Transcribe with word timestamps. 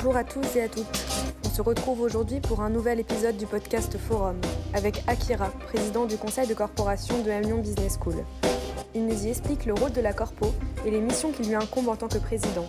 Bonjour 0.00 0.16
à 0.16 0.22
tous 0.22 0.54
et 0.54 0.62
à 0.62 0.68
toutes. 0.68 0.86
On 1.44 1.48
se 1.48 1.60
retrouve 1.60 2.02
aujourd'hui 2.02 2.38
pour 2.38 2.60
un 2.60 2.70
nouvel 2.70 3.00
épisode 3.00 3.36
du 3.36 3.46
podcast 3.46 3.98
Forum 3.98 4.36
avec 4.72 5.02
Akira, 5.08 5.48
président 5.66 6.06
du 6.06 6.16
conseil 6.16 6.46
de 6.46 6.54
corporation 6.54 7.20
de 7.20 7.32
Lyon 7.44 7.58
Business 7.58 7.98
School. 8.00 8.14
Il 8.94 9.06
nous 9.06 9.26
y 9.26 9.30
explique 9.30 9.66
le 9.66 9.74
rôle 9.74 9.90
de 9.90 10.00
la 10.00 10.12
corpo 10.12 10.54
et 10.86 10.92
les 10.92 11.00
missions 11.00 11.32
qui 11.32 11.42
lui 11.42 11.56
incombent 11.56 11.88
en 11.88 11.96
tant 11.96 12.06
que 12.06 12.18
président. 12.18 12.68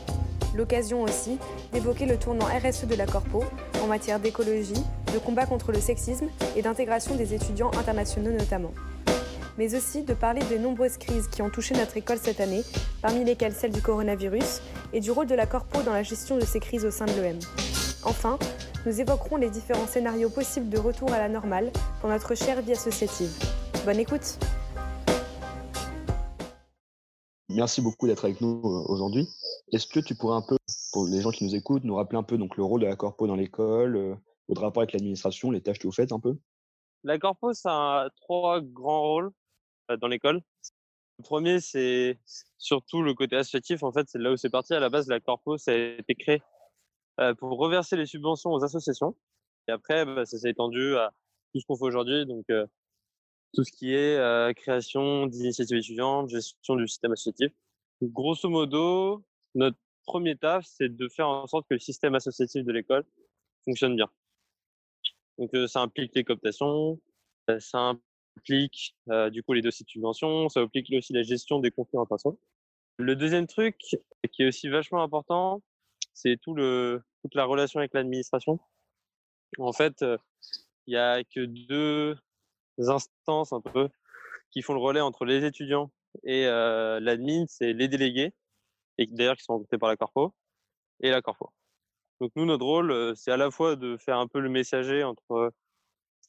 L'occasion 0.56 1.04
aussi 1.04 1.38
d'évoquer 1.72 2.08
le 2.08 2.18
tournant 2.18 2.46
RSE 2.46 2.86
de 2.86 2.96
la 2.96 3.06
corpo 3.06 3.44
en 3.84 3.86
matière 3.86 4.20
d'écologie, 4.20 4.84
de 5.14 5.20
combat 5.20 5.46
contre 5.46 5.72
le 5.72 5.80
sexisme 5.80 6.30
et 6.56 6.64
d'intégration 6.64 7.14
des 7.14 7.36
étudiants 7.36 7.70
internationaux 7.78 8.32
notamment 8.32 8.72
mais 9.60 9.76
aussi 9.76 10.04
de 10.04 10.14
parler 10.14 10.42
des 10.50 10.58
nombreuses 10.58 10.98
crises 10.98 11.28
qui 11.28 11.42
ont 11.42 11.50
touché 11.50 11.76
notre 11.76 11.98
école 11.98 12.18
cette 12.18 12.40
année, 12.40 12.64
parmi 13.02 13.26
lesquelles 13.26 13.54
celle 13.54 13.72
du 13.72 13.82
coronavirus, 13.82 14.62
et 14.94 15.00
du 15.00 15.12
rôle 15.12 15.28
de 15.28 15.36
la 15.36 15.46
Corpo 15.46 15.82
dans 15.84 15.94
la 15.94 16.04
gestion 16.04 16.38
de 16.38 16.46
ces 16.46 16.60
crises 16.60 16.86
au 16.86 16.92
sein 16.92 17.06
de 17.06 17.22
l'EM. 17.22 17.40
Enfin, 18.04 18.40
nous 18.86 19.02
évoquerons 19.02 19.38
les 19.38 19.50
différents 19.50 19.88
scénarios 19.88 20.30
possibles 20.30 20.70
de 20.70 20.78
retour 20.78 21.12
à 21.12 21.18
la 21.18 21.30
normale 21.30 21.72
pour 22.00 22.10
notre 22.10 22.36
chère 22.36 22.62
vie 22.62 22.74
associative. 22.74 23.30
Bonne 23.86 24.00
écoute 24.00 24.40
Merci 27.50 27.82
beaucoup 27.82 28.08
d'être 28.08 28.26
avec 28.26 28.42
nous 28.42 28.62
euh, 28.64 28.86
aujourd'hui. 28.88 29.28
Est-ce 29.72 29.88
que 29.88 30.00
tu 30.00 30.16
pourrais 30.16 30.38
un 30.38 30.42
peu, 30.42 30.58
pour 30.94 31.08
les 31.08 31.22
gens 31.22 31.32
qui 31.32 31.46
nous 31.46 31.56
écoutent, 31.56 31.84
nous 31.84 31.96
rappeler 31.96 32.18
un 32.18 32.24
peu 32.24 32.38
donc, 32.38 32.58
le 32.58 32.64
rôle 32.64 32.82
de 32.82 32.86
la 32.86 32.96
Corpo 32.96 33.26
dans 33.28 33.36
l'école, 33.36 33.96
euh, 33.98 34.16
votre 34.48 34.62
rapport 34.62 34.82
avec 34.82 34.94
l'administration, 34.94 35.50
les 35.52 35.62
tâches 35.62 35.80
que 35.80 35.88
vous 35.88 35.94
faites 35.94 36.12
un 36.12 36.20
peu? 36.20 36.38
La 37.04 37.18
Corpo, 37.18 37.54
ça 37.54 37.72
a 37.72 38.10
trois 38.22 38.62
grands 38.62 39.02
rôles. 39.02 39.32
Euh, 39.90 39.98
dans 39.98 40.08
l'école. 40.08 40.42
Le 41.20 41.24
premier, 41.24 41.60
c'est 41.60 42.18
surtout 42.58 43.02
le 43.02 43.14
côté 43.14 43.36
associatif. 43.36 43.84
En 43.84 43.92
fait, 43.92 44.08
c'est 44.08 44.20
là 44.20 44.32
où 44.32 44.38
c'est 44.38 44.50
parti. 44.50 44.74
À 44.74 44.80
la 44.80 44.90
base, 44.90 45.10
la 45.10 45.20
Corpo, 45.20 45.58
ça 45.58 45.72
a 45.72 45.76
été 45.76 46.16
créé 46.16 46.42
euh, 47.20 47.36
pour 47.36 47.58
reverser 47.58 47.98
les 47.98 48.06
subventions 48.06 48.52
aux 48.52 48.64
associations. 48.64 49.18
Et 49.68 49.72
après, 49.74 50.06
bah, 50.06 50.26
ça 50.26 50.38
s'est 50.38 50.52
étendu 50.52 50.96
à 50.96 51.12
tout 51.54 51.60
ce 51.60 51.66
qu'on 51.66 51.76
fait 51.76 51.84
aujourd'hui. 51.84 52.26
Donc, 52.26 52.46
euh, 52.50 52.66
tout 53.54 53.66
ce 53.66 53.72
qui 53.74 53.94
est 53.94 54.56
création 54.56 55.26
d'initiatives 55.26 55.78
étudiantes, 55.78 56.30
gestion 56.30 56.76
du 56.76 56.88
système 56.88 57.12
associatif. 57.12 57.52
grosso 58.02 58.50
modo, 58.50 59.26
notre 59.56 59.78
premier 60.06 60.38
taf, 60.38 60.66
c'est 60.66 60.88
de 60.88 61.10
faire 61.10 61.28
en 61.28 61.48
sorte 61.48 61.68
que 61.68 61.74
le 61.74 61.80
système 61.80 62.16
associatif 62.16 62.64
de 62.64 62.72
l'école 62.72 63.04
fonctionne 63.66 63.96
bien. 63.96 64.08
Donc, 65.38 65.50
ça 65.68 65.82
implique 65.82 66.16
les 66.16 66.24
cooptations, 66.24 67.00
ça 67.58 67.96
implique 68.40 68.96
du 69.32 69.44
coup 69.44 69.54
les 69.54 69.62
dossiers 69.62 69.84
de 69.84 69.90
subvention, 69.90 70.50
ça 70.50 70.62
implique 70.62 70.92
aussi 70.94 71.14
la 71.14 71.24
gestion 71.24 71.60
des 71.60 71.72
conflits 71.72 72.00
en. 72.00 72.08
Le 72.98 73.16
deuxième 73.16 73.48
truc 73.48 73.78
qui 73.78 74.44
est 74.44 74.48
aussi 74.48 74.70
vachement 74.70 75.04
important, 75.04 75.62
c'est 76.14 76.38
tout 76.42 76.54
le, 76.54 77.02
toute 77.22 77.36
la 77.36 77.46
relation 77.46 77.80
avec 77.80 77.94
l'administration. 77.94 78.60
En 79.58 79.74
fait, 79.74 80.04
il 80.88 80.94
n'y 80.94 80.98
a 80.98 81.24
que 81.24 81.46
deux 81.46 82.18
instances 82.78 83.54
un 83.54 83.62
peu 83.62 83.90
qui 84.52 84.62
font 84.62 84.74
le 84.74 84.80
relais 84.80 85.02
entre 85.02 85.26
les 85.26 85.46
étudiants 85.46 85.92
et 86.24 86.46
l'admin, 86.46 87.46
c'est 87.48 87.74
les 87.74 87.88
délégués, 87.88 88.34
et 88.98 89.06
d'ailleurs 89.08 89.38
qui 89.38 89.44
sont 89.44 89.54
recrutés 89.54 89.78
par 89.78 89.90
la 89.90 89.96
Corpo, 89.96 90.34
et 91.02 91.10
la 91.10 91.22
Corpo. 91.22 91.52
Donc 92.20 92.32
nous, 92.36 92.46
notre 92.46 92.66
rôle, 92.66 93.16
c'est 93.16 93.32
à 93.32 93.38
la 93.38 93.52
fois 93.52 93.76
de 93.76 93.98
faire 93.98 94.18
un 94.18 94.28
peu 94.28 94.40
le 94.40 94.50
messager 94.50 95.04
entre 95.04 95.54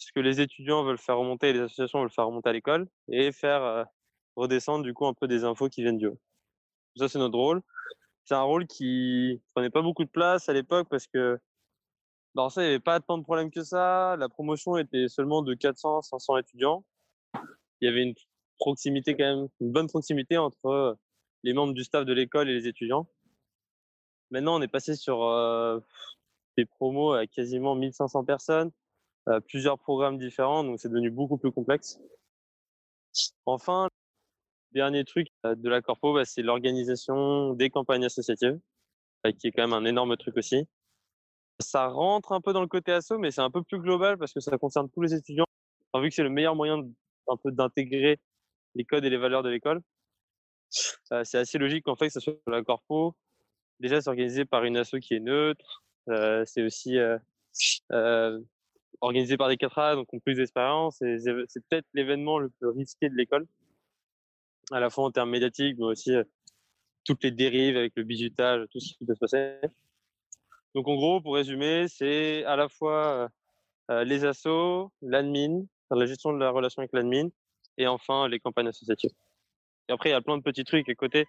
ce 0.00 0.12
que 0.12 0.20
les 0.20 0.40
étudiants 0.40 0.82
veulent 0.82 0.98
faire 0.98 1.18
remonter 1.18 1.52
les 1.52 1.60
associations 1.60 2.00
veulent 2.00 2.10
faire 2.10 2.26
remonter 2.26 2.48
à 2.48 2.52
l'école 2.52 2.88
et 3.08 3.32
faire 3.32 3.86
redescendre 4.34 4.84
du 4.84 4.94
coup 4.94 5.06
un 5.06 5.14
peu 5.14 5.28
des 5.28 5.44
infos 5.44 5.68
qui 5.68 5.82
viennent 5.82 5.98
du 5.98 6.06
haut. 6.06 6.18
Ça, 6.96 7.08
c'est 7.08 7.18
notre 7.18 7.38
rôle. 7.38 7.62
C'est 8.24 8.34
un 8.34 8.42
rôle 8.42 8.66
qui 8.66 9.40
prenait 9.54 9.70
pas 9.70 9.82
beaucoup 9.82 10.04
de 10.04 10.10
place 10.10 10.48
à 10.48 10.52
l'époque 10.52 10.88
parce 10.88 11.06
que 11.06 11.38
dans 12.34 12.48
ça, 12.48 12.62
il 12.62 12.64
n'y 12.64 12.70
avait 12.70 12.80
pas 12.80 13.00
tant 13.00 13.18
de 13.18 13.22
problèmes 13.22 13.50
que 13.50 13.62
ça. 13.62 14.16
La 14.16 14.28
promotion 14.28 14.76
était 14.76 15.08
seulement 15.08 15.42
de 15.42 15.54
400, 15.54 16.02
500 16.02 16.38
étudiants. 16.38 16.84
Il 17.80 17.86
y 17.86 17.88
avait 17.88 18.02
une 18.02 18.14
proximité 18.58 19.16
quand 19.16 19.24
même, 19.24 19.48
une 19.60 19.72
bonne 19.72 19.88
proximité 19.88 20.38
entre 20.38 20.96
les 21.42 21.52
membres 21.52 21.74
du 21.74 21.84
staff 21.84 22.04
de 22.04 22.12
l'école 22.12 22.48
et 22.48 22.54
les 22.54 22.68
étudiants. 22.68 23.06
Maintenant, 24.30 24.58
on 24.58 24.62
est 24.62 24.68
passé 24.68 24.94
sur 24.96 25.18
des 26.56 26.66
promos 26.66 27.12
à 27.12 27.26
quasiment 27.26 27.74
1500 27.74 28.24
personnes 28.24 28.70
plusieurs 29.48 29.78
programmes 29.78 30.18
différents, 30.18 30.64
donc 30.64 30.80
c'est 30.80 30.88
devenu 30.88 31.10
beaucoup 31.10 31.38
plus 31.38 31.52
complexe. 31.52 32.00
Enfin, 33.46 33.88
dernier 34.72 35.04
truc 35.04 35.28
de 35.44 35.68
la 35.68 35.82
Corpo, 35.82 36.14
bah, 36.14 36.24
c'est 36.24 36.42
l'organisation 36.42 37.54
des 37.54 37.70
campagnes 37.70 38.04
associatives, 38.04 38.58
qui 39.38 39.48
est 39.48 39.52
quand 39.52 39.62
même 39.62 39.72
un 39.72 39.84
énorme 39.84 40.16
truc 40.16 40.36
aussi. 40.36 40.66
Ça 41.60 41.88
rentre 41.88 42.32
un 42.32 42.40
peu 42.40 42.52
dans 42.52 42.62
le 42.62 42.68
côté 42.68 42.92
asso, 42.92 43.12
mais 43.18 43.30
c'est 43.30 43.42
un 43.42 43.50
peu 43.50 43.62
plus 43.62 43.78
global 43.78 44.16
parce 44.16 44.32
que 44.32 44.40
ça 44.40 44.56
concerne 44.58 44.88
tous 44.90 45.02
les 45.02 45.14
étudiants. 45.14 45.46
vu 45.96 46.08
que 46.08 46.14
c'est 46.14 46.22
le 46.22 46.30
meilleur 46.30 46.54
moyen 46.54 46.82
un 47.28 47.36
peu 47.36 47.52
d'intégrer 47.52 48.18
les 48.74 48.84
codes 48.84 49.04
et 49.04 49.10
les 49.10 49.18
valeurs 49.18 49.42
de 49.42 49.50
l'école, 49.50 49.82
c'est 50.70 51.38
assez 51.38 51.58
logique 51.58 51.84
qu'en 51.84 51.96
fait 51.96 52.06
que 52.06 52.12
ce 52.12 52.20
soit 52.20 52.34
la 52.46 52.62
Corpo. 52.62 53.14
Déjà, 53.80 54.00
c'est 54.00 54.08
organisé 54.08 54.44
par 54.44 54.64
une 54.64 54.76
asso 54.76 54.96
qui 55.00 55.14
est 55.14 55.20
neutre. 55.20 55.84
c'est 56.06 56.62
aussi 56.62 56.96
organisé 59.00 59.36
par 59.36 59.48
des 59.48 59.56
4A, 59.56 59.94
donc 59.94 60.12
ont 60.12 60.20
plus 60.20 60.34
d'expérience. 60.34 60.98
C'est 60.98 61.68
peut-être 61.68 61.86
l'événement 61.94 62.38
le 62.38 62.50
plus 62.50 62.68
risqué 62.68 63.08
de 63.08 63.14
l'école, 63.14 63.46
à 64.70 64.80
la 64.80 64.90
fois 64.90 65.04
en 65.04 65.10
termes 65.10 65.30
médiatiques, 65.30 65.76
mais 65.78 65.86
aussi 65.86 66.14
euh, 66.14 66.24
toutes 67.04 67.22
les 67.22 67.30
dérives 67.30 67.76
avec 67.76 67.92
le 67.96 68.02
bizutage, 68.02 68.66
tout 68.70 68.80
ce 68.80 68.94
qui 68.94 69.04
peut 69.04 69.14
se 69.14 69.18
passer. 69.18 69.56
Donc 70.74 70.86
en 70.86 70.94
gros, 70.94 71.20
pour 71.20 71.34
résumer, 71.34 71.86
c'est 71.88 72.44
à 72.44 72.56
la 72.56 72.68
fois 72.68 73.06
euh, 73.06 73.28
euh, 73.90 74.04
les 74.04 74.24
assos, 74.24 74.92
l'admin, 75.02 75.64
la 75.90 76.06
gestion 76.06 76.32
de 76.32 76.38
la 76.38 76.50
relation 76.50 76.80
avec 76.80 76.92
l'admin, 76.92 77.28
et 77.78 77.86
enfin 77.86 78.28
les 78.28 78.38
campagnes 78.38 78.68
associatives. 78.68 79.10
Et 79.88 79.92
après, 79.92 80.10
il 80.10 80.12
y 80.12 80.16
a 80.16 80.20
plein 80.20 80.38
de 80.38 80.42
petits 80.42 80.64
trucs 80.64 80.88
à 80.88 80.94
côté, 80.94 81.26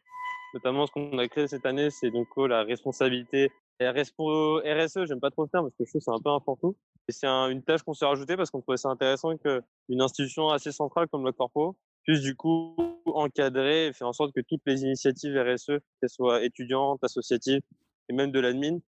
notamment 0.53 0.85
ce 0.85 0.91
qu'on 0.91 1.17
a 1.17 1.27
créé 1.27 1.47
cette 1.47 1.65
année, 1.65 1.89
c'est 1.89 2.11
donc 2.11 2.27
oh, 2.35 2.45
la 2.45 2.63
responsabilité 2.63 3.51
RSE, 3.89 5.05
j'aime 5.05 5.19
pas 5.19 5.31
trop 5.31 5.43
le 5.43 5.49
terme 5.49 5.65
parce 5.65 5.75
que 5.75 5.85
je 5.85 5.89
trouve 5.89 5.99
que 5.99 6.05
c'est 6.05 6.11
un 6.11 6.19
peu 6.19 6.29
un 6.29 6.39
fourre-tout. 6.39 6.75
Et 7.07 7.11
c'est 7.11 7.27
une 7.27 7.63
tâche 7.63 7.83
qu'on 7.83 7.93
s'est 7.93 8.05
rajoutée 8.05 8.37
parce 8.37 8.51
qu'on 8.51 8.61
trouvait 8.61 8.77
ça 8.77 8.89
intéressant 8.89 9.35
qu'une 9.37 10.01
institution 10.01 10.49
assez 10.49 10.71
centrale 10.71 11.07
comme 11.07 11.25
le 11.25 11.31
Corpo 11.31 11.75
puisse 12.03 12.21
du 12.21 12.35
coup 12.35 12.75
encadrer 13.05 13.87
et 13.87 13.93
faire 13.93 14.07
en 14.07 14.13
sorte 14.13 14.33
que 14.33 14.41
toutes 14.41 14.61
les 14.65 14.83
initiatives 14.83 15.37
RSE, 15.37 15.79
qu'elles 15.99 16.09
soient 16.09 16.43
étudiantes, 16.43 17.03
associatives 17.03 17.61
et 18.09 18.13
même 18.13 18.31
de 18.31 18.39
l'admin, 18.39 18.79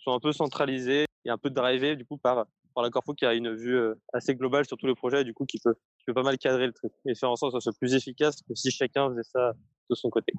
soient 0.00 0.14
un 0.14 0.20
peu 0.20 0.32
centralisées 0.32 1.06
et 1.24 1.30
un 1.30 1.38
peu 1.38 1.50
drivées 1.50 1.96
du 1.96 2.04
coup 2.04 2.16
par, 2.16 2.46
par 2.74 2.84
la 2.84 2.90
Corpo 2.90 3.14
qui 3.14 3.24
a 3.24 3.34
une 3.34 3.54
vue 3.54 3.76
euh, 3.76 3.94
assez 4.12 4.34
globale 4.34 4.66
sur 4.66 4.76
tous 4.76 4.86
les 4.86 4.94
projets 4.94 5.22
et 5.22 5.24
du 5.24 5.32
coup 5.32 5.46
qui 5.46 5.58
peut, 5.58 5.74
pas 6.12 6.22
mal 6.22 6.36
cadrer 6.38 6.66
le 6.66 6.72
truc 6.72 6.92
et 7.06 7.14
faire 7.14 7.30
en 7.30 7.36
sorte 7.36 7.52
que 7.54 7.60
ça 7.60 7.70
soit 7.70 7.78
plus 7.78 7.94
efficace 7.94 8.42
que 8.42 8.54
si 8.54 8.70
chacun 8.70 9.08
faisait 9.10 9.22
ça 9.22 9.52
de 9.90 9.94
son 9.94 10.10
côté. 10.10 10.32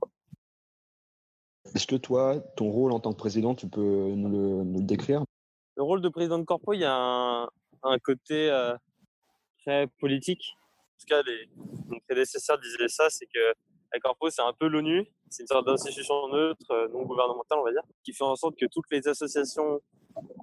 Est-ce 1.75 1.87
que 1.87 1.97
toi, 1.97 2.39
ton 2.55 2.69
rôle 2.71 2.93
en 2.93 3.01
tant 3.01 3.11
que 3.11 3.17
président, 3.17 3.53
tu 3.53 3.67
peux 3.67 3.81
nous 3.81 4.63
le, 4.63 4.81
décrire? 4.81 5.25
Le 5.75 5.83
rôle 5.83 6.01
de 6.01 6.07
président 6.07 6.39
de 6.39 6.45
Corpo, 6.45 6.71
il 6.71 6.79
y 6.79 6.85
a 6.85 7.49
un, 7.83 7.99
côté 7.99 8.49
euh, 8.49 8.73
très 9.61 9.87
politique. 9.99 10.53
En 10.55 10.99
tout 11.01 11.05
cas, 11.07 11.21
les, 11.23 11.49
mon 11.87 11.99
prédécesseur 12.07 12.57
disait 12.59 12.87
ça, 12.87 13.09
c'est 13.09 13.25
que 13.25 13.53
la 13.91 13.99
Corpo, 13.99 14.29
c'est 14.29 14.41
un 14.41 14.53
peu 14.57 14.67
l'ONU, 14.67 15.05
c'est 15.29 15.43
une 15.43 15.47
sorte 15.47 15.67
d'institution 15.67 16.29
neutre, 16.29 16.71
euh, 16.71 16.87
non 16.93 17.03
gouvernementale, 17.03 17.59
on 17.59 17.65
va 17.65 17.73
dire, 17.73 17.83
qui 18.05 18.13
fait 18.13 18.23
en 18.23 18.37
sorte 18.37 18.55
que 18.55 18.67
toutes 18.71 18.89
les 18.89 19.05
associations 19.09 19.81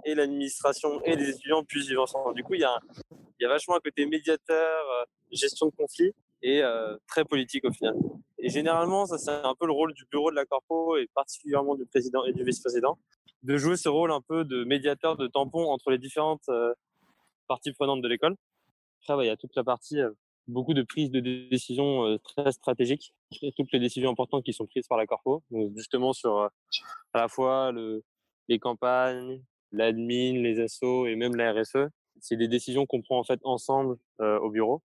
et 0.05 0.15
l'administration 0.15 1.03
et 1.03 1.17
les 1.17 1.31
étudiants 1.31 1.65
puissent 1.65 1.89
vivre 1.89 2.03
ensemble. 2.03 2.35
Du 2.35 2.45
coup, 2.45 2.55
il 2.55 2.61
y 2.61 2.65
a, 2.65 2.79
il 3.41 3.43
y 3.43 3.47
a 3.47 3.49
vachement 3.49 3.77
un 3.77 3.81
côté 3.81 4.05
médiateur, 4.05 4.85
euh, 5.01 5.05
gestion 5.31 5.69
de 5.69 5.73
conflits 5.73 6.13
et 6.43 6.63
très 7.07 7.25
politique 7.25 7.65
au 7.65 7.73
final. 7.73 7.95
Et 8.45 8.49
généralement, 8.49 9.07
ça 9.07 9.19
c'est 9.19 9.31
un 9.31 9.55
peu 9.55 9.67
le 9.67 9.73
rôle 9.73 9.95
du 9.95 10.05
bureau 10.11 10.31
de 10.31 10.37
la 10.37 10.45
corpo 10.45 10.97
et 10.97 11.09
particulièrement 11.15 11.77
du 11.77 11.87
président 11.87 12.25
et 12.25 12.33
du 12.33 12.43
vice-président, 12.43 12.99
de 13.45 13.57
jouer 13.57 13.77
ce 13.77 13.89
rôle 13.89 14.11
un 14.11 14.21
peu 14.21 14.45
de 14.45 14.65
médiateur, 14.65 15.17
de 15.17 15.29
tampon 15.29 15.71
entre 15.71 15.93
les 15.93 15.99
différentes 15.99 16.49
euh, 16.49 16.75
parties 17.47 17.73
prenantes 17.73 18.03
de 18.03 18.09
l'école. 18.09 18.37
Après, 19.07 19.25
il 19.25 19.29
y 19.29 19.31
a 19.31 19.37
toute 19.37 19.55
la 19.55 19.63
partie, 19.63 20.01
euh, 20.01 20.11
beaucoup 20.49 20.75
de 20.75 20.83
prises 20.83 21.13
de 21.13 21.21
décisions 21.21 22.05
euh, 22.05 22.19
très 22.19 22.51
stratégiques, 22.51 23.15
toutes 23.57 23.71
les 23.73 23.79
décisions 23.79 24.11
importantes 24.11 24.45
qui 24.45 24.53
sont 24.53 24.67
prises 24.67 24.89
par 24.89 24.99
la 24.99 25.07
corpo, 25.07 25.45
justement 25.77 26.13
sur 26.13 26.41
à 26.41 26.51
la 27.15 27.29
fois 27.29 27.71
le, 27.71 28.03
les 28.49 28.59
campagnes, 28.59 29.41
l'admin, 29.71 30.41
les 30.43 30.59
assos 30.59 31.07
et 31.07 31.15
même 31.15 31.37
la 31.37 31.53
RSE. 31.53 31.89
C'est 32.21 32.37
des 32.37 32.49
décisions 32.49 32.87
qu'on 32.87 33.03
prend 33.03 33.19
en 33.19 33.25
fait 33.25 33.41
ensemble 33.45 33.97
au 34.19 34.51
bureau 34.51 34.83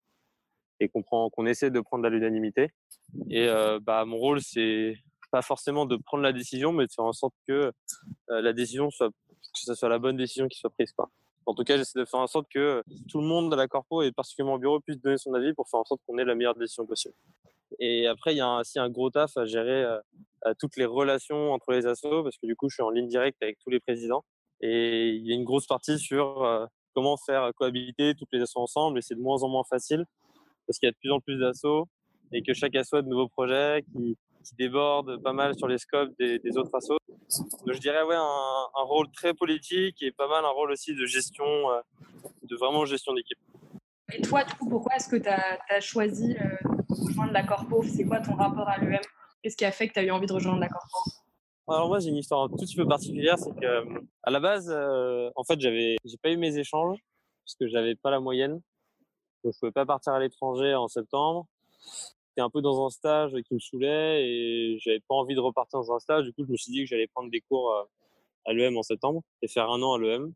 et 0.80 0.88
qu'on 0.88 1.46
essaie 1.46 1.70
de 1.70 1.80
prendre 1.80 2.06
à 2.06 2.10
l'unanimité. 2.10 2.70
Et 3.28 3.46
euh, 3.48 3.78
bah, 3.80 4.04
mon 4.04 4.16
rôle, 4.16 4.40
c'est 4.40 4.94
pas 5.30 5.42
forcément 5.42 5.86
de 5.86 5.96
prendre 5.96 6.22
la 6.22 6.32
décision, 6.32 6.72
mais 6.72 6.86
de 6.86 6.92
faire 6.92 7.04
en 7.04 7.12
sorte 7.12 7.34
que 7.46 7.72
euh, 8.30 8.40
la 8.40 8.52
décision 8.52 8.90
soit, 8.90 9.10
que 9.10 9.60
ce 9.60 9.74
soit 9.74 9.88
la 9.88 9.98
bonne 9.98 10.16
décision 10.16 10.48
qui 10.48 10.58
soit 10.58 10.70
prise. 10.70 10.92
Quoi. 10.92 11.10
En 11.46 11.54
tout 11.54 11.64
cas, 11.64 11.76
j'essaie 11.76 11.98
de 11.98 12.04
faire 12.04 12.20
en 12.20 12.26
sorte 12.26 12.46
que 12.52 12.82
tout 13.08 13.20
le 13.20 13.26
monde 13.26 13.50
dans 13.50 13.56
la 13.56 13.68
corpo 13.68 14.02
et 14.02 14.10
particulièrement 14.10 14.54
au 14.54 14.58
bureau 14.58 14.80
puisse 14.80 15.00
donner 15.00 15.18
son 15.18 15.34
avis 15.34 15.52
pour 15.52 15.68
faire 15.68 15.80
en 15.80 15.84
sorte 15.84 16.00
qu'on 16.06 16.18
ait 16.18 16.24
la 16.24 16.34
meilleure 16.34 16.54
décision 16.54 16.86
possible. 16.86 17.14
Et 17.78 18.06
après, 18.06 18.34
il 18.34 18.38
y 18.38 18.40
a 18.40 18.58
aussi 18.58 18.78
un 18.78 18.90
gros 18.90 19.10
taf 19.10 19.36
à 19.36 19.44
gérer 19.44 19.84
euh, 19.84 20.54
toutes 20.58 20.76
les 20.76 20.86
relations 20.86 21.52
entre 21.52 21.72
les 21.72 21.86
assos, 21.86 22.22
parce 22.22 22.36
que 22.36 22.46
du 22.46 22.56
coup, 22.56 22.68
je 22.68 22.74
suis 22.74 22.82
en 22.82 22.90
ligne 22.90 23.08
directe 23.08 23.42
avec 23.42 23.58
tous 23.58 23.70
les 23.70 23.80
présidents. 23.80 24.24
Et 24.60 25.10
il 25.10 25.26
y 25.26 25.32
a 25.32 25.34
une 25.34 25.44
grosse 25.44 25.66
partie 25.66 25.98
sur 25.98 26.68
comment 26.94 27.16
faire 27.16 27.50
cohabiter 27.54 28.14
toutes 28.14 28.28
les 28.32 28.42
assos 28.42 28.60
ensemble. 28.60 28.98
Et 28.98 29.02
c'est 29.02 29.14
de 29.14 29.20
moins 29.20 29.42
en 29.42 29.48
moins 29.48 29.64
facile 29.64 30.04
parce 30.70 30.78
qu'il 30.78 30.86
y 30.86 30.90
a 30.90 30.92
de 30.92 30.98
plus 30.98 31.10
en 31.10 31.18
plus 31.18 31.36
d'assauts 31.36 31.88
et 32.30 32.42
que 32.42 32.54
chaque 32.54 32.76
asso 32.76 32.94
a 32.94 33.02
de 33.02 33.08
nouveaux 33.08 33.26
projets 33.26 33.82
qui, 33.90 34.16
qui 34.44 34.54
débordent 34.56 35.20
pas 35.20 35.32
mal 35.32 35.58
sur 35.58 35.66
les 35.66 35.78
scopes 35.78 36.10
des, 36.16 36.38
des 36.38 36.56
autres 36.56 36.72
assos. 36.76 36.98
Donc 37.66 37.74
je 37.74 37.80
dirais 37.80 38.04
ouais, 38.04 38.14
un, 38.14 38.20
un, 38.20 38.82
rôle 38.84 39.10
très 39.10 39.34
politique 39.34 40.00
et 40.00 40.12
pas 40.12 40.28
mal 40.28 40.44
un 40.44 40.50
rôle 40.50 40.70
aussi 40.70 40.94
de 40.94 41.06
gestion, 41.06 41.44
euh, 41.44 41.80
de 42.44 42.54
vraiment 42.54 42.84
gestion 42.84 43.14
d'équipe. 43.14 43.38
Et 44.12 44.22
toi, 44.22 44.44
du 44.44 44.54
coup, 44.54 44.68
pourquoi 44.68 44.94
est-ce 44.94 45.08
que 45.08 45.16
tu 45.16 45.28
as, 45.28 45.58
as, 45.70 45.80
choisi 45.80 46.36
euh, 46.36 46.44
de 46.88 47.06
rejoindre 47.06 47.32
la 47.32 47.42
Corpo? 47.42 47.82
C'est 47.82 48.04
quoi 48.04 48.20
ton 48.20 48.36
rapport 48.36 48.68
à 48.68 48.78
l'EM 48.78 49.00
Qu'est-ce 49.42 49.56
qui 49.56 49.64
a 49.64 49.72
fait 49.72 49.88
que 49.88 49.94
tu 49.94 49.98
as 49.98 50.04
eu 50.04 50.12
envie 50.12 50.26
de 50.26 50.32
rejoindre 50.32 50.60
la 50.60 50.68
Corpo? 50.68 51.10
Alors 51.66 51.88
moi 51.88 51.98
j'ai 51.98 52.10
une 52.10 52.16
histoire 52.16 52.42
un 52.44 52.48
tout 52.48 52.56
petit 52.56 52.76
peu 52.76 52.86
particulière, 52.86 53.38
c'est 53.38 53.54
que 53.54 53.84
à 54.22 54.30
la 54.30 54.38
base, 54.38 54.70
euh, 54.70 55.30
en 55.34 55.42
fait 55.42 55.60
j'avais, 55.60 55.96
j'ai 56.04 56.16
pas 56.16 56.30
eu 56.30 56.36
mes 56.36 56.58
échanges 56.58 56.98
parce 57.44 57.54
que 57.58 57.66
j'avais 57.66 57.96
pas 57.96 58.10
la 58.10 58.20
moyenne, 58.20 58.60
donc 59.44 59.54
je 59.54 59.58
pouvais 59.58 59.72
pas 59.72 59.86
partir 59.86 60.12
à 60.12 60.20
l'étranger 60.20 60.74
en 60.74 60.88
septembre. 60.88 61.46
J'étais 62.28 62.42
un 62.42 62.50
peu 62.50 62.60
dans 62.60 62.86
un 62.86 62.90
stage 62.90 63.32
qui 63.46 63.54
me 63.54 63.58
saoulait 63.58 64.26
et 64.26 64.78
j'avais 64.80 65.00
pas 65.00 65.14
envie 65.14 65.34
de 65.34 65.40
repartir 65.40 65.80
dans 65.80 65.92
un 65.92 65.98
stage. 65.98 66.24
Du 66.24 66.32
coup 66.32 66.44
je 66.44 66.52
me 66.52 66.56
suis 66.56 66.72
dit 66.72 66.80
que 66.80 66.86
j'allais 66.86 67.08
prendre 67.08 67.30
des 67.30 67.40
cours 67.40 67.72
euh, 67.72 67.82
à 68.46 68.52
l'EM 68.52 68.76
en 68.76 68.82
septembre 68.82 69.22
et 69.42 69.48
faire 69.48 69.70
un 69.70 69.82
an 69.82 69.94
à 69.94 69.98
l'EM. 69.98 70.32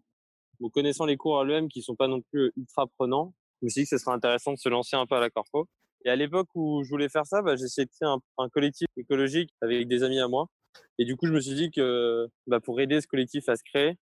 Donc 0.61 0.73
connaissant 0.73 1.07
les 1.07 1.17
cours 1.17 1.41
à 1.41 1.45
l'EM 1.45 1.69
qui 1.69 1.83
sont 1.83 1.97
pas 1.97 2.09
non 2.09 2.21
plus 2.21 2.53
ultra 2.57 2.87
prenants, 2.99 3.35
je 3.61 3.67
me 3.67 3.71
suis 3.71 3.83
dit 3.83 3.89
que 3.89 3.97
ce 3.97 4.03
serait 4.03 4.15
intéressant 4.15 4.53
de 4.53 4.59
se 4.59 4.69
lancer 4.69 4.97
un 4.97 5.07
peu 5.07 5.17
à 5.17 5.21
la 5.21 5.31
corpo. 5.31 5.67
Et 6.05 6.11
à 6.11 6.17
l'époque 6.17 6.49
où 6.55 6.85
je 6.85 6.91
voulais 6.91 7.09
faire 7.09 7.25
ça, 7.25 7.41
bah, 7.41 7.55
essayé 7.55 7.87
de 7.87 7.91
créer 7.91 8.09
un, 8.09 8.19
un 8.37 8.49
collectif 8.51 8.89
écologique 8.97 9.51
avec 9.63 9.89
des 9.89 10.03
amis 10.03 10.21
à 10.21 10.29
moi 10.29 10.49
et 10.99 11.05
du 11.05 11.17
coup, 11.17 11.27
je 11.27 11.33
me 11.33 11.41
suis 11.41 11.55
dit 11.55 11.71
que 11.71 12.29
bah, 12.47 12.61
pour 12.61 12.81
aider 12.81 13.01
ce 13.01 13.07
collectif 13.07 13.49
à 13.49 13.57
se 13.57 13.65
créer, 13.65 13.99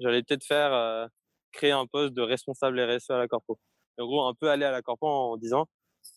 j'allais 0.00 0.22
peut-être 0.22 0.44
faire 0.44 0.72
euh, 0.72 1.06
créer 1.52 1.72
un 1.72 1.86
poste 1.86 2.14
de 2.14 2.22
responsable 2.22 2.80
RSE 2.80 3.10
à 3.10 3.18
la 3.18 3.28
Corpo. 3.28 3.58
Et 4.00 4.02
en 4.02 4.06
gros, 4.06 4.26
un 4.26 4.32
peu 4.34 4.48
aller 4.48 4.64
à 4.64 4.70
la 4.70 4.80
Corpo 4.80 5.06
en 5.06 5.36
disant 5.36 5.66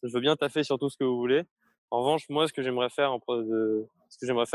je 0.03 0.13
veux 0.13 0.21
bien 0.21 0.37
taffer 0.37 0.63
sur 0.63 0.79
tout 0.79 0.89
ce 0.89 0.95
que 0.97 1.03
vous 1.03 1.17
voulez. 1.17 1.43
En 1.91 1.99
revanche, 1.99 2.29
moi, 2.29 2.47
ce 2.47 2.53
que 2.53 2.61
j'aimerais 2.61 2.89
faire, 2.89 3.19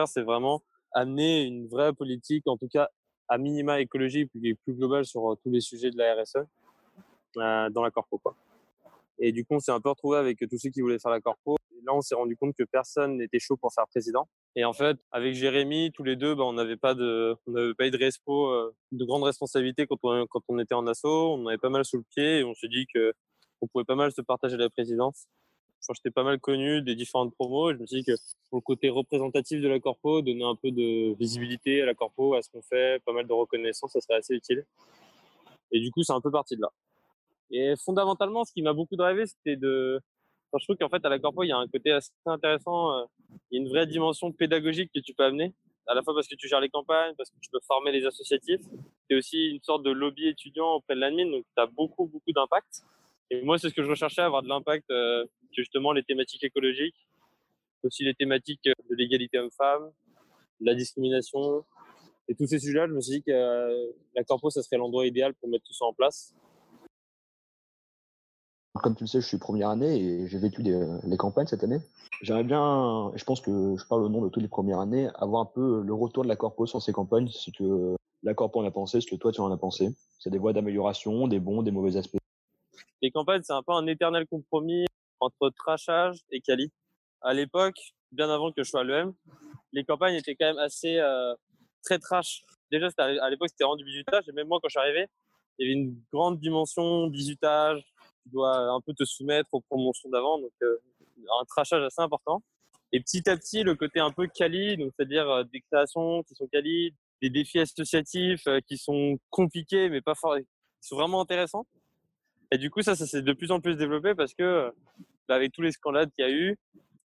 c'est 0.09 0.23
vraiment 0.23 0.63
amener 0.93 1.43
une 1.43 1.69
vraie 1.69 1.93
politique, 1.93 2.47
en 2.47 2.57
tout 2.57 2.69
cas 2.69 2.89
à 3.29 3.37
minima 3.37 3.81
écologique, 3.81 4.31
plus, 4.31 4.57
plus 4.57 4.73
globale 4.75 5.05
sur 5.05 5.37
tous 5.43 5.51
les 5.51 5.61
sujets 5.61 5.91
de 5.91 5.99
la 5.99 6.15
RSE 6.15 6.37
euh, 7.37 7.69
dans 7.71 7.83
la 7.83 7.91
Corpo. 7.91 8.19
Et 9.19 9.33
du 9.33 9.45
coup, 9.45 9.55
on 9.55 9.61
s'est 9.61 9.73
un 9.73 9.81
peu 9.81 9.89
retrouvé 9.89 10.19
avec 10.19 10.39
tous 10.39 10.59
ceux 10.59 10.71
qui 10.71 10.81
voulaient 10.81 10.99
faire 10.99 11.11
la 11.11 11.21
Corpo. 11.21 11.57
Et 11.73 11.83
là, 11.85 11.95
on 11.95 12.01
s'est 12.01 12.15
rendu 12.15 12.37
compte 12.37 12.55
que 12.57 12.63
personne 12.65 13.17
n'était 13.17 13.39
chaud 13.39 13.57
pour 13.57 13.73
faire 13.73 13.87
président. 13.89 14.29
Et 14.55 14.65
en 14.65 14.73
fait, 14.73 14.97
avec 15.11 15.35
Jérémy, 15.35 15.91
tous 15.93 16.05
les 16.05 16.17
deux, 16.17 16.35
bah, 16.35 16.45
on 16.45 16.53
n'avait 16.53 16.77
pas 16.77 16.95
de, 16.95 17.37
on 17.47 17.53
n'avait 17.53 17.75
pas 17.75 17.87
eu 17.87 17.91
de 17.91 17.99
respo, 17.99 18.49
euh, 18.49 18.75
de 18.93 19.05
grande 19.05 19.25
responsabilité 19.25 19.87
quand 19.87 19.99
on, 20.03 20.27
quand 20.27 20.43
on 20.49 20.59
était 20.59 20.75
en 20.75 20.87
asso. 20.87 21.05
On 21.05 21.47
avait 21.47 21.59
pas 21.59 21.71
mal 21.71 21.85
sous 21.85 21.97
le 21.99 22.05
pied 22.11 22.41
et 22.41 22.45
on 22.45 22.55
s'est 22.55 22.69
dit 22.69 22.87
que 22.93 23.13
on 23.61 23.67
pouvait 23.67 23.85
pas 23.85 23.97
mal 23.97 24.13
se 24.13 24.21
partager 24.21 24.57
la 24.57 24.71
présidence. 24.71 25.27
Enfin, 25.81 25.95
j'étais 25.97 26.11
pas 26.11 26.25
mal 26.25 26.39
connu 26.41 26.83
des 26.83 26.95
différentes 26.95 27.35
promos. 27.35 27.71
Et 27.71 27.75
je 27.75 27.81
me 27.81 27.87
suis 27.87 27.99
dit 27.99 28.05
que 28.05 28.17
pour 28.51 28.59
le 28.59 28.63
côté 28.63 28.89
représentatif 28.89 29.61
de 29.61 29.69
la 29.69 29.81
corpo, 29.81 30.23
donner 30.23 30.45
un 30.45 30.57
peu 30.57 30.71
de 30.71 31.17
visibilité 31.19 31.83
à 31.83 31.87
la 31.87 31.95
corpo, 31.95 32.35
à 32.35 32.43
ce 32.43 32.51
qu'on 32.51 32.63
fait, 32.63 33.03
pas 33.05 33.13
mal 33.13 33.27
de 33.27 33.33
reconnaissance, 33.33 33.93
ça 33.93 34.01
serait 34.01 34.19
assez 34.19 34.35
utile. 34.35 34.65
Et 35.73 35.81
du 35.81 35.91
coup, 35.91 36.03
c'est 36.03 36.13
un 36.13 36.21
peu 36.21 36.31
parti 36.31 36.57
de 36.57 36.63
là. 36.63 36.71
Et 37.51 37.75
fondamentalement, 37.85 38.45
ce 38.45 38.53
qui 38.53 38.63
m'a 38.63 38.73
beaucoup 38.73 38.97
drivé, 38.97 39.27
c'était 39.27 39.57
de, 39.57 40.01
Enfin, 40.51 40.61
je 40.61 40.65
trouve 40.65 40.77
qu'en 40.77 40.89
fait, 40.89 41.05
à 41.05 41.11
la 41.11 41.19
corpo, 41.19 41.43
il 41.43 41.49
y 41.49 41.53
a 41.53 41.59
un 41.59 41.69
côté 41.69 41.93
assez 41.93 42.11
intéressant. 42.25 42.97
Euh, 42.97 43.05
il 43.51 43.59
y 43.59 43.61
a 43.61 43.63
une 43.63 43.69
vraie 43.69 43.87
dimension 43.87 44.33
pédagogique 44.33 44.91
que 44.95 45.01
tu 45.01 45.13
peux 45.13 45.25
amener, 45.25 45.55
à 45.87 45.95
la 45.95 46.03
fois 46.03 46.15
parce 46.15 46.27
que 46.27 46.37
tu 46.37 46.49
gères 46.49 46.61
les 46.61 46.71
campagnes, 46.71 47.15
parce 47.17 47.29
que 47.31 47.37
tu 47.41 47.51
peux 47.51 47.61
former 47.67 47.93
les 47.93 48.07
associatifs. 48.07 48.63
C'est 49.09 49.17
aussi 49.17 49.51
une 49.51 49.61
sorte 49.63 49.83
de 49.83 49.91
lobby 49.91 50.27
étudiant 50.27 50.75
auprès 50.75 50.95
de 50.95 51.01
l'admin, 51.01 51.31
donc 51.31 51.45
tu 51.55 51.63
as 51.63 51.67
beaucoup, 51.67 52.07
beaucoup 52.07 52.33
d'impact. 52.33 52.83
Et 53.31 53.43
moi, 53.43 53.59
c'est 53.59 53.69
ce 53.69 53.75
que 53.75 53.83
je 53.83 53.91
recherchais, 53.91 54.23
avoir 54.23 54.43
de 54.43 54.49
l'impact 54.49 54.91
euh, 54.91 55.27
justement 55.53 55.93
les 55.93 56.03
thématiques 56.03 56.45
écologiques, 56.45 57.07
aussi 57.83 58.05
les 58.05 58.15
thématiques 58.15 58.65
de 58.65 58.75
l'égalité 58.97 59.39
homme-femme, 59.39 59.91
la 60.61 60.75
discrimination. 60.75 61.63
Et 62.29 62.35
tous 62.35 62.47
ces 62.47 62.59
sujets-là, 62.59 62.87
je 62.89 62.95
me 62.95 63.01
suis 63.03 63.17
dit 63.17 63.23
que 63.23 63.33
euh, 63.33 63.93
la 64.15 64.25
corpo, 64.25 64.49
ça 64.49 64.63
serait 64.63 64.79
l'endroit 64.79 65.07
idéal 65.07 65.35
pour 65.35 65.51
mettre 65.51 65.65
tout 65.65 65.75
ça 65.75 65.85
en 65.85 65.93
place. 65.93 66.35
Comme 68.75 68.95
tu 68.95 69.05
le 69.05 69.09
sais, 69.09 69.21
je 69.21 69.27
suis 69.27 69.39
première 69.39 69.71
année 69.71 69.97
et 69.97 70.29
j'ai 70.29 70.39
vécu 70.39 70.63
les 70.63 71.17
campagnes 71.17 71.47
cette 71.47 71.65
année. 71.65 71.81
J'aimerais 72.23 72.45
bien, 72.45 73.13
je 73.15 73.25
pense 73.25 73.41
que 73.41 73.77
je 73.77 73.85
parle 73.87 74.03
au 74.03 74.09
nom 74.09 74.23
de 74.23 74.29
toutes 74.29 74.43
les 74.43 74.49
premières 74.49 74.81
années, 74.81 75.09
avoir 75.17 75.43
un 75.43 75.47
peu 75.47 75.83
le 75.83 75.95
retour 75.95 76.23
de 76.23 76.29
la 76.29 76.37
corpo 76.37 76.67
sur 76.67 76.81
ces 76.83 76.93
campagnes, 76.93 77.29
ce 77.29 77.51
que 77.51 77.97
la 78.23 78.35
corpo 78.35 78.61
en 78.61 78.65
a 78.65 78.71
pensé, 78.71 79.01
ce 79.01 79.07
que 79.07 79.17
toi 79.17 79.33
tu 79.33 79.41
en 79.41 79.51
as 79.53 79.57
pensé. 79.57 79.89
C'est 80.19 80.31
des 80.31 80.39
voies 80.39 80.53
d'amélioration, 80.53 81.29
des 81.29 81.41
bons, 81.41 81.63
des 81.63 81.71
mauvais 81.71 81.97
aspects. 81.97 82.19
Les 83.01 83.11
campagnes, 83.11 83.43
c'est 83.43 83.53
un 83.53 83.63
peu 83.63 83.73
un 83.73 83.87
éternel 83.87 84.27
compromis 84.27 84.87
entre 85.21 85.51
trashage 85.51 86.19
et 86.31 86.41
quali. 86.41 86.73
À 87.21 87.35
l'époque, 87.35 87.79
bien 88.13 88.29
avant 88.31 88.53
que 88.53 88.63
je 88.63 88.71
sois 88.71 88.81
à 88.81 88.85
l'EM, 88.85 89.13
les 89.73 89.85
campagnes 89.85 90.15
étaient 90.15 90.35
quand 90.35 90.47
même 90.47 90.59
assez 90.59 90.99
euh, 90.99 91.35
très 91.85 91.99
trash. 91.99 92.43
Déjà, 92.71 92.89
à 92.99 93.31
l'époque, 93.31 93.49
c'était 93.49 93.65
rendu 93.65 93.85
bisutage 93.85 94.29
et 94.29 94.33
même 94.33 94.49
moi, 94.49 94.59
quand 94.61 94.69
je 94.69 94.79
suis 94.79 94.81
arrivé, 94.81 95.07
il 95.59 95.67
y 95.67 95.71
avait 95.71 95.81
une 95.81 96.01
grande 96.13 96.39
dimension 96.39 97.07
bisutage, 97.07 97.85
tu 98.29 98.33
dois 98.35 98.57
un 98.71 98.81
peu 98.81 98.93
te 98.95 99.05
soumettre 99.05 99.49
aux 99.53 99.61
promotions 99.61 100.09
d'avant, 100.11 100.39
donc 100.39 100.53
euh, 100.63 100.77
un 101.41 101.45
trachage 101.47 101.83
assez 101.83 102.03
important. 102.03 102.43
Et 102.93 103.01
petit 103.01 103.29
à 103.29 103.37
petit, 103.37 103.63
le 103.63 103.75
côté 103.75 104.01
un 104.01 104.11
peu 104.11 104.27
quali, 104.27 104.77
donc 104.77 104.93
c'est-à-dire 104.97 105.29
euh, 105.29 105.45
des 105.45 105.61
créations 105.61 106.23
qui 106.23 106.35
sont 106.35 106.47
quali, 106.47 106.95
des 107.21 107.31
défis 107.31 107.61
associatifs 107.61 108.47
euh, 108.47 108.61
qui 108.67 108.79
sont 108.79 109.19
compliqués 109.31 109.89
mais 109.89 110.01
pas 110.01 110.15
fort, 110.15 110.37
qui 110.37 110.89
sont 110.89 110.97
vraiment 110.97 111.21
intéressants. 111.21 111.67
Et 112.51 112.59
du 112.59 112.71
coup, 112.71 112.81
ça, 112.81 112.95
ça 112.95 113.07
s'est 113.07 113.23
de 113.23 113.33
plus 113.33 113.51
en 113.51 113.61
plus 113.61 113.77
développé 113.77 114.15
parce 114.15 114.33
que 114.33 114.73
bah, 115.29 115.35
avec 115.35 115.53
tous 115.53 115.63
les 115.63 115.73
scandales 115.73 116.11
qu'il 116.13 116.25
y 116.25 116.29
a 116.29 116.31
eu, 116.31 116.57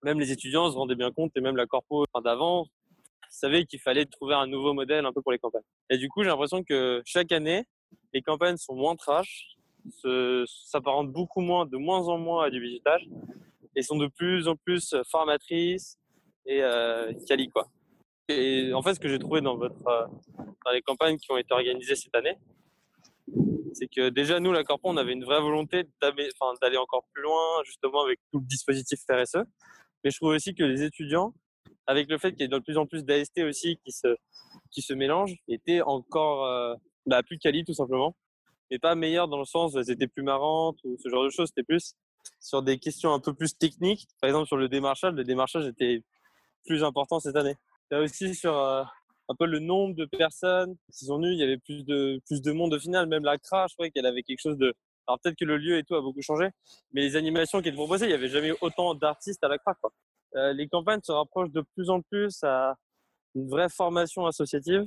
même 0.05 0.21
les 0.21 0.31
étudiants 0.31 0.71
se 0.71 0.77
rendaient 0.77 0.95
bien 0.95 1.11
compte 1.11 1.33
et 1.37 1.41
même 1.41 1.57
la 1.57 1.67
corpo 1.67 2.05
d'avant 2.25 2.67
savait 3.29 3.65
qu'il 3.65 3.81
fallait 3.81 4.05
trouver 4.05 4.35
un 4.35 4.47
nouveau 4.47 4.75
modèle 4.75 5.07
un 5.07 5.13
peu 5.13 5.23
pour 5.23 5.33
les 5.33 5.39
campagnes. 5.39 5.63
Et 5.91 5.99
du 5.99 6.09
coup, 6.09 6.23
j'ai 6.23 6.29
l'impression 6.29 6.63
que 6.63 7.03
chaque 7.05 7.33
année, 7.33 7.65
les 8.13 8.23
campagnes 8.23 8.57
sont 8.57 8.75
moins 8.75 8.95
trash 8.95 9.57
s'apparentent 10.67 11.12
beaucoup 11.12 11.40
moins, 11.40 11.67
de 11.67 11.76
moins 11.76 12.08
en 12.08 12.19
moins 12.19 12.44
à 12.44 12.50
du 12.50 12.61
visitage 12.61 13.09
et 13.75 13.83
sont 13.83 13.97
de 13.97 14.07
plus 14.07 14.49
en 14.49 14.57
plus 14.57 14.95
formatrices 15.11 15.99
et 16.47 16.62
euh, 16.62 17.12
quali 17.26 17.49
quoi. 17.49 17.68
Et 18.28 18.73
en 18.73 18.83
fait, 18.83 18.95
ce 18.95 19.00
que 19.00 19.09
j'ai 19.09 19.18
trouvé 19.18 19.40
dans 19.40 19.57
votre 19.57 19.87
euh, 19.87 20.07
dans 20.64 20.71
les 20.73 20.83
campagnes 20.83 21.16
qui 21.18 21.30
ont 21.33 21.37
été 21.37 21.52
organisées 21.52 21.97
cette 21.97 22.14
année, 22.14 22.37
c'est 23.75 23.88
que 23.88 24.09
déjà 24.11 24.40
nous, 24.40 24.52
la 24.52 24.64
Corpo, 24.64 24.88
on 24.88 24.97
avait 24.97 25.12
une 25.12 25.25
vraie 25.25 25.40
volonté 25.40 25.85
d'aller 26.00 26.76
encore 26.76 27.04
plus 27.12 27.23
loin, 27.23 27.62
justement 27.64 28.02
avec 28.02 28.21
tout 28.33 28.40
le 28.40 28.47
dispositif 28.47 29.00
RSE. 29.09 29.45
Mais 30.04 30.11
je 30.11 30.16
trouve 30.16 30.30
aussi 30.30 30.54
que 30.54 30.64
les 30.64 30.83
étudiants, 30.83 31.33
avec 31.87 32.09
le 32.09 32.18
fait 32.18 32.33
qu'il 32.33 32.42
y 32.42 32.45
ait 32.45 32.49
de 32.49 32.59
plus 32.59 32.78
en 32.78 32.87
plus 32.87 33.04
d'AST 33.04 33.38
aussi 33.40 33.78
qui 33.85 33.92
se 33.92 34.16
qui 34.71 34.83
se 34.83 34.95
mélangent, 34.95 35.37
étaient 35.49 35.83
encore 35.83 36.47
euh, 36.47 36.75
bah, 37.07 37.23
plus 37.23 37.38
quali 37.38 37.64
tout 37.64 37.75
simplement 37.75 38.16
mais 38.73 38.79
pas 38.79 38.95
meilleures 38.95 39.29
dans 39.29 39.38
le 39.38 39.45
sens 39.45 39.75
où 39.75 39.79
elles 39.79 39.91
étaient 39.91 40.09
plus 40.09 40.23
marrantes 40.23 40.79
ou 40.85 40.97
ce 40.99 41.11
genre 41.11 41.25
de 41.25 41.29
choses. 41.29 41.49
C'était 41.49 41.62
plus 41.62 41.95
sur 42.41 42.62
des 42.62 42.79
questions 42.79 43.12
un 43.12 43.21
peu 43.21 43.35
plus 43.35 43.55
techniques. 43.55 44.09
Par 44.19 44.29
exemple, 44.29 44.47
sur 44.47 44.57
le 44.57 44.69
démarchage, 44.69 45.12
le 45.12 45.25
démarchage 45.25 45.67
était 45.67 46.02
plus 46.64 46.83
important 46.83 47.21
cette 47.21 47.37
année. 47.37 47.55
Là 47.91 48.00
aussi 48.00 48.35
sur 48.35 48.57
euh, 48.57 48.83
un 49.29 49.35
peu 49.38 49.45
le 49.45 49.59
nombre 49.59 49.95
de 49.95 50.07
personnes 50.07 50.75
qui 50.91 51.05
sont 51.05 51.19
venues, 51.19 51.33
il 51.33 51.38
y 51.38 51.43
avait 51.43 51.59
plus 51.59 51.85
de, 51.85 52.19
plus 52.26 52.41
de 52.41 52.50
monde 52.52 52.73
au 52.73 52.79
final. 52.79 53.07
Même 53.09 53.25
la 53.25 53.37
CRA, 53.37 53.67
je 53.69 53.75
croyais 53.75 53.91
qu'elle 53.91 54.07
avait 54.07 54.23
quelque 54.23 54.41
chose 54.41 54.57
de... 54.57 54.73
Alors 55.07 55.21
peut-être 55.21 55.37
que 55.37 55.45
le 55.45 55.59
lieu 55.59 55.76
et 55.76 55.85
tout 55.85 55.95
a 55.95 56.00
beaucoup 56.00 56.23
changé, 56.23 56.49
mais 56.93 57.02
les 57.02 57.17
animations 57.17 57.61
qui 57.61 57.69
étaient 57.69 57.76
proposées, 57.76 58.07
il 58.07 58.09
n'y 58.09 58.14
avait 58.14 58.29
jamais 58.29 58.52
autant 58.62 58.95
d'artistes 58.95 59.45
à 59.45 59.49
la 59.49 59.59
CRA. 59.59 59.75
Quoi. 59.75 59.93
Euh, 60.37 60.55
les 60.55 60.67
campagnes 60.67 61.00
se 61.02 61.12
rapprochent 61.12 61.52
de 61.52 61.62
plus 61.75 61.91
en 61.91 62.00
plus 62.00 62.43
à 62.43 62.75
une 63.35 63.50
vraie 63.50 63.69
formation 63.69 64.25
associative 64.25 64.87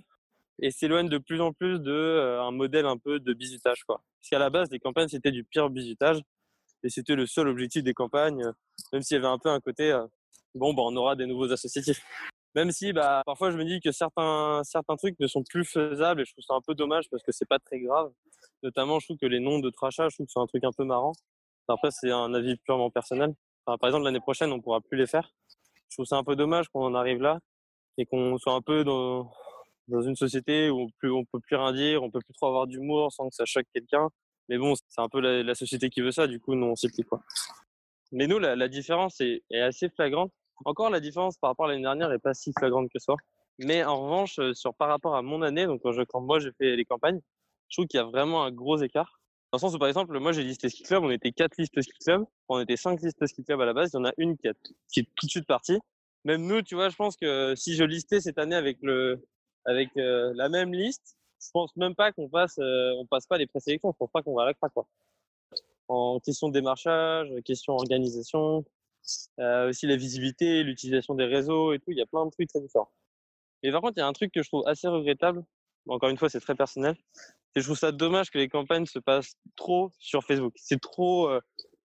et 0.59 0.71
s'éloigne 0.71 1.09
de 1.09 1.17
plus 1.17 1.41
en 1.41 1.53
plus 1.53 1.79
de 1.79 1.91
euh, 1.91 2.41
un 2.41 2.51
modèle 2.51 2.85
un 2.85 2.97
peu 2.97 3.19
de 3.19 3.33
bisutage 3.33 3.83
quoi. 3.83 4.01
Parce 4.19 4.29
qu'à 4.29 4.39
la 4.39 4.49
base 4.49 4.69
les 4.71 4.79
campagnes 4.79 5.07
c'était 5.07 5.31
du 5.31 5.43
pire 5.43 5.69
bisutage 5.69 6.21
et 6.83 6.89
c'était 6.89 7.15
le 7.15 7.25
seul 7.25 7.47
objectif 7.47 7.83
des 7.83 7.93
campagnes 7.93 8.43
euh, 8.43 8.51
même 8.93 9.01
s'il 9.01 9.15
y 9.15 9.17
avait 9.17 9.27
un 9.27 9.37
peu 9.37 9.49
un 9.49 9.59
côté 9.59 9.91
euh, 9.91 10.05
bon 10.53 10.73
bah 10.73 10.83
on 10.85 10.95
aura 10.95 11.15
des 11.15 11.25
nouveaux 11.25 11.51
associatifs. 11.51 12.01
Même 12.55 12.71
si 12.71 12.93
bah 12.93 13.21
parfois 13.25 13.51
je 13.51 13.57
me 13.57 13.65
dis 13.65 13.81
que 13.81 13.91
certains 13.91 14.61
certains 14.63 14.95
trucs 14.95 15.19
ne 15.19 15.27
sont 15.27 15.43
plus 15.43 15.65
faisables 15.65 16.21
et 16.21 16.25
je 16.25 16.31
trouve 16.31 16.45
ça 16.45 16.53
un 16.53 16.61
peu 16.65 16.73
dommage 16.73 17.09
parce 17.11 17.23
que 17.23 17.31
c'est 17.31 17.47
pas 17.47 17.59
très 17.59 17.79
grave. 17.79 18.11
Notamment 18.63 18.99
je 18.99 19.07
trouve 19.07 19.17
que 19.17 19.25
les 19.25 19.41
noms 19.41 19.59
de 19.59 19.69
trachage 19.69 20.11
je 20.11 20.17
trouve 20.17 20.27
que 20.27 20.31
c'est 20.31 20.39
un 20.39 20.47
truc 20.47 20.63
un 20.63 20.71
peu 20.71 20.85
marrant. 20.85 21.11
Après 21.67 21.91
c'est 21.91 22.11
un 22.11 22.33
avis 22.33 22.55
purement 22.57 22.89
personnel. 22.89 23.33
Par 23.65 23.77
exemple 23.83 24.05
l'année 24.05 24.21
prochaine 24.21 24.53
on 24.53 24.61
pourra 24.61 24.79
plus 24.79 24.97
les 24.97 25.07
faire. 25.07 25.33
Je 25.89 25.97
trouve 25.97 26.05
ça 26.05 26.15
un 26.15 26.23
peu 26.23 26.37
dommage 26.37 26.69
qu'on 26.69 26.85
en 26.85 26.95
arrive 26.95 27.21
là 27.21 27.39
et 27.97 28.05
qu'on 28.05 28.37
soit 28.37 28.53
un 28.53 28.61
peu 28.61 28.83
dans 28.83 29.29
dans 29.87 30.01
une 30.01 30.15
société 30.15 30.69
où 30.69 30.81
on 30.81 30.87
peut, 30.99 31.11
peut 31.31 31.39
plus 31.39 31.55
rien 31.55 31.73
dire, 31.73 32.03
on 32.03 32.11
peut 32.11 32.19
plus 32.19 32.33
trop 32.33 32.47
avoir 32.47 32.67
d'humour 32.67 33.11
sans 33.11 33.29
que 33.29 33.35
ça 33.35 33.45
choque 33.45 33.67
quelqu'un. 33.73 34.09
Mais 34.49 34.57
bon, 34.57 34.73
c'est 34.75 35.01
un 35.01 35.09
peu 35.09 35.19
la, 35.19 35.55
société 35.55 35.89
qui 35.89 36.01
veut 36.01 36.11
ça, 36.11 36.27
du 36.27 36.39
coup, 36.39 36.55
nous, 36.55 36.67
on 36.67 36.75
s'y 36.75 36.89
quoi. 37.03 37.21
Mais 38.11 38.27
nous, 38.27 38.39
la, 38.39 38.67
différence 38.67 39.19
est, 39.21 39.43
assez 39.53 39.89
flagrante. 39.89 40.31
Encore, 40.65 40.89
la 40.89 40.99
différence 40.99 41.37
par 41.37 41.49
rapport 41.49 41.65
à 41.65 41.69
l'année 41.69 41.81
dernière 41.81 42.11
est 42.11 42.19
pas 42.19 42.33
si 42.33 42.51
flagrante 42.57 42.89
que 42.93 42.99
ça. 42.99 43.13
Mais 43.59 43.83
en 43.83 44.03
revanche, 44.03 44.39
sur 44.53 44.73
par 44.75 44.89
rapport 44.89 45.15
à 45.15 45.21
mon 45.21 45.41
année, 45.41 45.65
donc 45.65 45.81
quand 45.81 46.21
moi 46.21 46.39
j'ai 46.39 46.51
fait 46.57 46.75
les 46.75 46.85
campagnes, 46.85 47.19
je 47.69 47.77
trouve 47.77 47.87
qu'il 47.87 47.97
y 47.99 48.01
a 48.01 48.05
vraiment 48.05 48.43
un 48.43 48.51
gros 48.51 48.77
écart. 48.77 49.19
Dans 49.51 49.57
le 49.57 49.61
sens 49.61 49.73
où, 49.73 49.79
par 49.79 49.87
exemple, 49.87 50.17
moi 50.19 50.33
j'ai 50.33 50.43
listé 50.43 50.69
ski 50.69 50.83
club, 50.83 51.03
on 51.03 51.09
était 51.09 51.31
quatre 51.31 51.57
listes 51.57 51.81
ski 51.81 51.97
club, 52.05 52.25
on 52.49 52.59
était 52.59 52.77
cinq 52.77 53.01
listes 53.01 53.25
ski 53.25 53.43
club 53.43 53.61
à 53.61 53.65
la 53.65 53.73
base, 53.73 53.91
il 53.93 53.97
y 53.97 53.99
en 53.99 54.05
a 54.05 54.11
une 54.17 54.37
qui, 54.37 54.49
qui 54.91 54.99
est 55.01 55.07
tout 55.15 55.25
de 55.25 55.31
suite 55.31 55.47
partie. 55.47 55.79
Même 56.25 56.45
nous, 56.45 56.61
tu 56.61 56.75
vois, 56.75 56.89
je 56.89 56.95
pense 56.95 57.15
que 57.15 57.53
si 57.55 57.75
je 57.75 57.83
listais 57.83 58.19
cette 58.19 58.37
année 58.37 58.55
avec, 58.55 58.77
le, 58.81 59.23
avec 59.65 59.89
la 59.95 60.49
même 60.49 60.73
liste, 60.73 61.17
je 61.41 61.49
pense 61.51 61.75
même 61.75 61.95
pas 61.95 62.11
qu'on 62.11 62.29
passe, 62.29 62.57
on 62.59 63.05
passe 63.09 63.27
pas 63.27 63.37
les 63.37 63.47
présélections, 63.47 63.91
je 63.91 63.97
pense 63.97 64.11
pas 64.11 64.21
qu'on 64.21 64.35
va 64.35 64.43
à 64.43 64.45
la 64.45 64.53
craque, 64.53 64.73
quoi 64.73 64.87
en 65.87 66.19
question 66.19 66.47
de 66.47 66.53
démarchage, 66.53 67.29
question 67.43 67.73
organisation, 67.73 68.65
euh, 69.39 69.69
aussi 69.69 69.87
la 69.87 69.95
visibilité, 69.95 70.63
l'utilisation 70.63 71.15
des 71.15 71.25
réseaux 71.25 71.73
et 71.73 71.79
tout. 71.79 71.91
Il 71.91 71.97
y 71.97 72.01
a 72.01 72.05
plein 72.05 72.25
de 72.25 72.31
trucs 72.31 72.49
très 72.49 72.61
différents. 72.61 72.89
Mais 73.63 73.71
par 73.71 73.81
contre, 73.81 73.93
il 73.97 73.99
y 73.99 74.03
a 74.03 74.07
un 74.07 74.13
truc 74.13 74.31
que 74.31 74.41
je 74.41 74.49
trouve 74.49 74.67
assez 74.67 74.87
regrettable. 74.87 75.43
Encore 75.87 76.09
une 76.09 76.17
fois, 76.17 76.29
c'est 76.29 76.39
très 76.39 76.55
personnel. 76.55 76.95
Et 77.55 77.61
je 77.61 77.65
trouve 77.65 77.77
ça 77.77 77.91
dommage 77.91 78.31
que 78.31 78.37
les 78.37 78.49
campagnes 78.49 78.85
se 78.85 78.99
passent 78.99 79.35
trop 79.55 79.91
sur 79.99 80.23
Facebook. 80.23 80.53
C'est 80.57 80.81
trop. 80.81 81.29
Euh, 81.29 81.39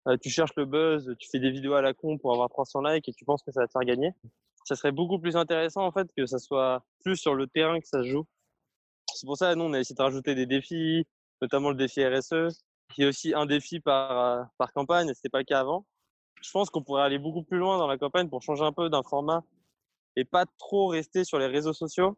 euh, 0.08 0.16
tu 0.16 0.30
cherches 0.30 0.54
le 0.56 0.64
buzz, 0.64 1.14
tu 1.18 1.28
fais 1.28 1.38
des 1.38 1.50
vidéos 1.50 1.74
à 1.74 1.82
la 1.82 1.92
con 1.92 2.16
pour 2.16 2.32
avoir 2.32 2.48
300 2.48 2.80
likes 2.82 3.08
et 3.08 3.12
tu 3.12 3.26
penses 3.26 3.42
que 3.42 3.52
ça 3.52 3.60
va 3.60 3.66
te 3.66 3.72
faire 3.72 3.84
gagner. 3.84 4.14
Ça 4.70 4.76
serait 4.76 4.92
beaucoup 4.92 5.18
plus 5.18 5.36
intéressant 5.36 5.84
en 5.84 5.90
fait 5.90 6.06
que 6.16 6.26
ça 6.26 6.38
soit 6.38 6.84
plus 7.02 7.16
sur 7.16 7.34
le 7.34 7.48
terrain 7.48 7.80
que 7.80 7.88
ça 7.88 8.04
se 8.04 8.08
joue. 8.08 8.24
C'est 9.12 9.26
pour 9.26 9.36
ça, 9.36 9.52
nous, 9.56 9.64
on 9.64 9.72
a 9.72 9.80
essayé 9.80 9.96
de 9.96 10.02
rajouter 10.02 10.36
des 10.36 10.46
défis, 10.46 11.08
notamment 11.42 11.70
le 11.70 11.74
défi 11.74 12.06
RSE, 12.06 12.62
qui 12.94 13.02
est 13.02 13.06
aussi 13.06 13.34
un 13.34 13.46
défi 13.46 13.80
par, 13.80 14.16
euh, 14.16 14.44
par 14.58 14.72
campagne, 14.72 15.06
ce 15.06 15.10
n'était 15.10 15.28
pas 15.28 15.38
le 15.38 15.44
cas 15.44 15.58
avant. 15.58 15.86
Je 16.40 16.48
pense 16.52 16.70
qu'on 16.70 16.84
pourrait 16.84 17.02
aller 17.02 17.18
beaucoup 17.18 17.42
plus 17.42 17.58
loin 17.58 17.78
dans 17.78 17.88
la 17.88 17.98
campagne 17.98 18.28
pour 18.28 18.42
changer 18.42 18.62
un 18.62 18.72
peu 18.72 18.88
d'un 18.88 19.02
format 19.02 19.42
et 20.14 20.24
pas 20.24 20.46
trop 20.56 20.86
rester 20.86 21.24
sur 21.24 21.40
les 21.40 21.48
réseaux 21.48 21.72
sociaux. 21.72 22.16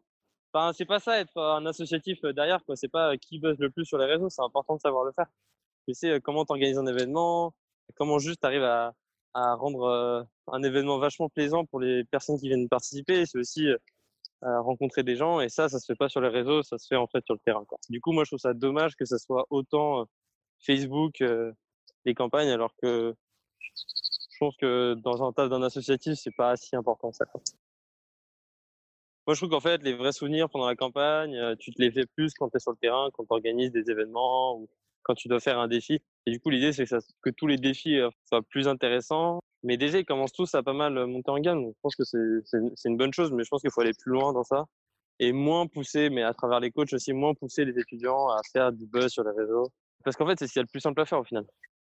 Enfin, 0.53 0.73
c'est 0.73 0.85
pas 0.85 0.99
ça 0.99 1.19
être 1.19 1.35
un 1.41 1.65
associatif 1.65 2.23
euh, 2.23 2.33
derrière, 2.33 2.63
quoi. 2.65 2.75
C'est 2.75 2.87
pas 2.87 3.13
euh, 3.13 3.17
qui 3.17 3.39
buzz 3.39 3.57
le 3.57 3.71
plus 3.71 3.85
sur 3.85 3.97
les 3.97 4.05
réseaux, 4.05 4.29
c'est 4.29 4.43
important 4.43 4.75
de 4.75 4.81
savoir 4.81 5.05
le 5.05 5.11
faire. 5.13 5.25
Mais 5.87 5.95
c'est 5.95 6.21
comment 6.21 6.45
tu 6.45 6.51
organises 6.51 6.77
un 6.77 6.85
événement, 6.85 7.51
comment 7.95 8.19
juste 8.19 8.41
tu 8.41 8.45
arrives 8.45 8.63
à, 8.63 8.93
à 9.33 9.55
rendre 9.55 10.27
un 10.51 10.63
événement 10.63 10.99
vachement 10.99 11.29
plaisant 11.29 11.65
pour 11.65 11.79
les 11.79 12.03
personnes 12.05 12.39
qui 12.39 12.47
viennent 12.47 12.69
participer. 12.69 13.25
C'est 13.25 13.37
aussi 13.37 13.67
rencontrer 14.41 15.03
des 15.03 15.15
gens 15.15 15.39
et 15.39 15.49
ça, 15.49 15.69
ça 15.69 15.79
se 15.79 15.85
fait 15.85 15.97
pas 15.97 16.09
sur 16.09 16.21
les 16.21 16.29
réseaux, 16.29 16.63
ça 16.63 16.77
se 16.77 16.87
fait 16.87 16.97
en 16.97 17.07
fait 17.07 17.23
sur 17.25 17.33
le 17.33 17.39
terrain. 17.45 17.65
Du 17.89 18.01
coup, 18.01 18.11
moi, 18.11 18.23
je 18.25 18.29
trouve 18.31 18.39
ça 18.39 18.53
dommage 18.53 18.95
que 18.95 19.05
ça 19.05 19.17
soit 19.17 19.45
autant 19.49 20.05
Facebook, 20.65 21.21
euh, 21.21 21.51
les 22.05 22.13
campagnes, 22.13 22.49
alors 22.49 22.73
que 22.81 23.15
je 23.59 24.37
pense 24.39 24.55
que 24.57 24.95
dans 24.95 25.23
un 25.23 25.31
tas 25.31 25.47
d'un 25.47 25.61
associatif, 25.61 26.15
c'est 26.15 26.35
pas 26.35 26.55
si 26.55 26.75
important 26.75 27.11
ça. 27.11 27.25
Moi, 29.25 29.35
je 29.35 29.39
trouve 29.39 29.49
qu'en 29.49 29.61
fait, 29.61 29.81
les 29.83 29.93
vrais 29.93 30.11
souvenirs 30.11 30.49
pendant 30.49 30.67
la 30.67 30.75
campagne, 30.75 31.35
euh, 31.37 31.55
tu 31.57 31.71
te 31.71 31.81
les 31.81 31.91
fais 31.91 32.05
plus 32.05 32.33
quand 32.33 32.49
tu 32.49 32.57
es 32.57 32.59
sur 32.59 32.71
le 32.71 32.77
terrain, 32.77 33.09
quand 33.13 33.23
tu 33.23 33.33
organises 33.33 33.71
des 33.71 33.89
événements 33.89 34.57
ou 34.57 34.69
quand 35.03 35.15
tu 35.15 35.27
dois 35.27 35.39
faire 35.39 35.59
un 35.59 35.67
défi. 35.67 36.01
Et 36.25 36.31
du 36.31 36.39
coup, 36.39 36.49
l'idée, 36.49 36.71
c'est 36.71 36.85
que, 36.85 37.29
tous 37.29 37.47
les 37.47 37.57
défis 37.57 37.99
euh, 37.99 38.09
soient 38.25 38.41
plus 38.41 38.67
intéressants. 38.67 39.39
Mais 39.63 39.77
déjà, 39.77 39.99
ils 39.99 40.05
commencent 40.05 40.33
tous 40.33 40.53
à 40.55 40.63
pas 40.63 40.73
mal 40.73 41.05
monter 41.05 41.31
en 41.31 41.39
gamme. 41.39 41.63
Donc, 41.63 41.73
je 41.75 41.79
pense 41.81 41.95
que 41.95 42.03
c'est 42.03 42.89
une 42.89 42.97
bonne 42.97 43.13
chose, 43.13 43.31
mais 43.31 43.43
je 43.43 43.49
pense 43.49 43.61
qu'il 43.61 43.71
faut 43.71 43.81
aller 43.81 43.93
plus 43.97 44.11
loin 44.11 44.33
dans 44.33 44.43
ça. 44.43 44.65
Et 45.19 45.31
moins 45.31 45.67
pousser, 45.67 46.09
mais 46.09 46.23
à 46.23 46.33
travers 46.33 46.59
les 46.59 46.71
coachs 46.71 46.91
aussi, 46.93 47.13
moins 47.13 47.33
pousser 47.33 47.63
les 47.65 47.79
étudiants 47.79 48.27
à 48.29 48.41
faire 48.51 48.73
du 48.73 48.87
buzz 48.87 49.11
sur 49.11 49.23
les 49.23 49.31
réseaux, 49.31 49.69
parce 50.03 50.17
qu'en 50.17 50.27
fait, 50.27 50.37
c'est 50.37 50.47
ce 50.47 50.53
qu'il 50.53 50.59
y 50.59 50.61
a 50.61 50.63
le 50.63 50.67
plus 50.67 50.81
simple 50.81 50.99
à 51.01 51.05
faire 51.05 51.19
au 51.19 51.23
final. 51.23 51.45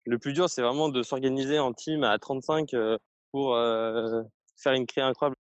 Le 0.05 0.19
plus 0.19 0.33
dur, 0.33 0.49
c'est 0.49 0.61
vraiment 0.61 0.89
de 0.89 1.01
s'organiser 1.01 1.57
en 1.57 1.73
team 1.73 2.03
à 2.03 2.17
35 2.19 2.73
euh, 2.73 2.97
pour 3.31 3.55
euh, 3.55 4.21
faire 4.57 4.73
une 4.73 4.85
créa 4.85 5.07
incroyable. 5.07 5.35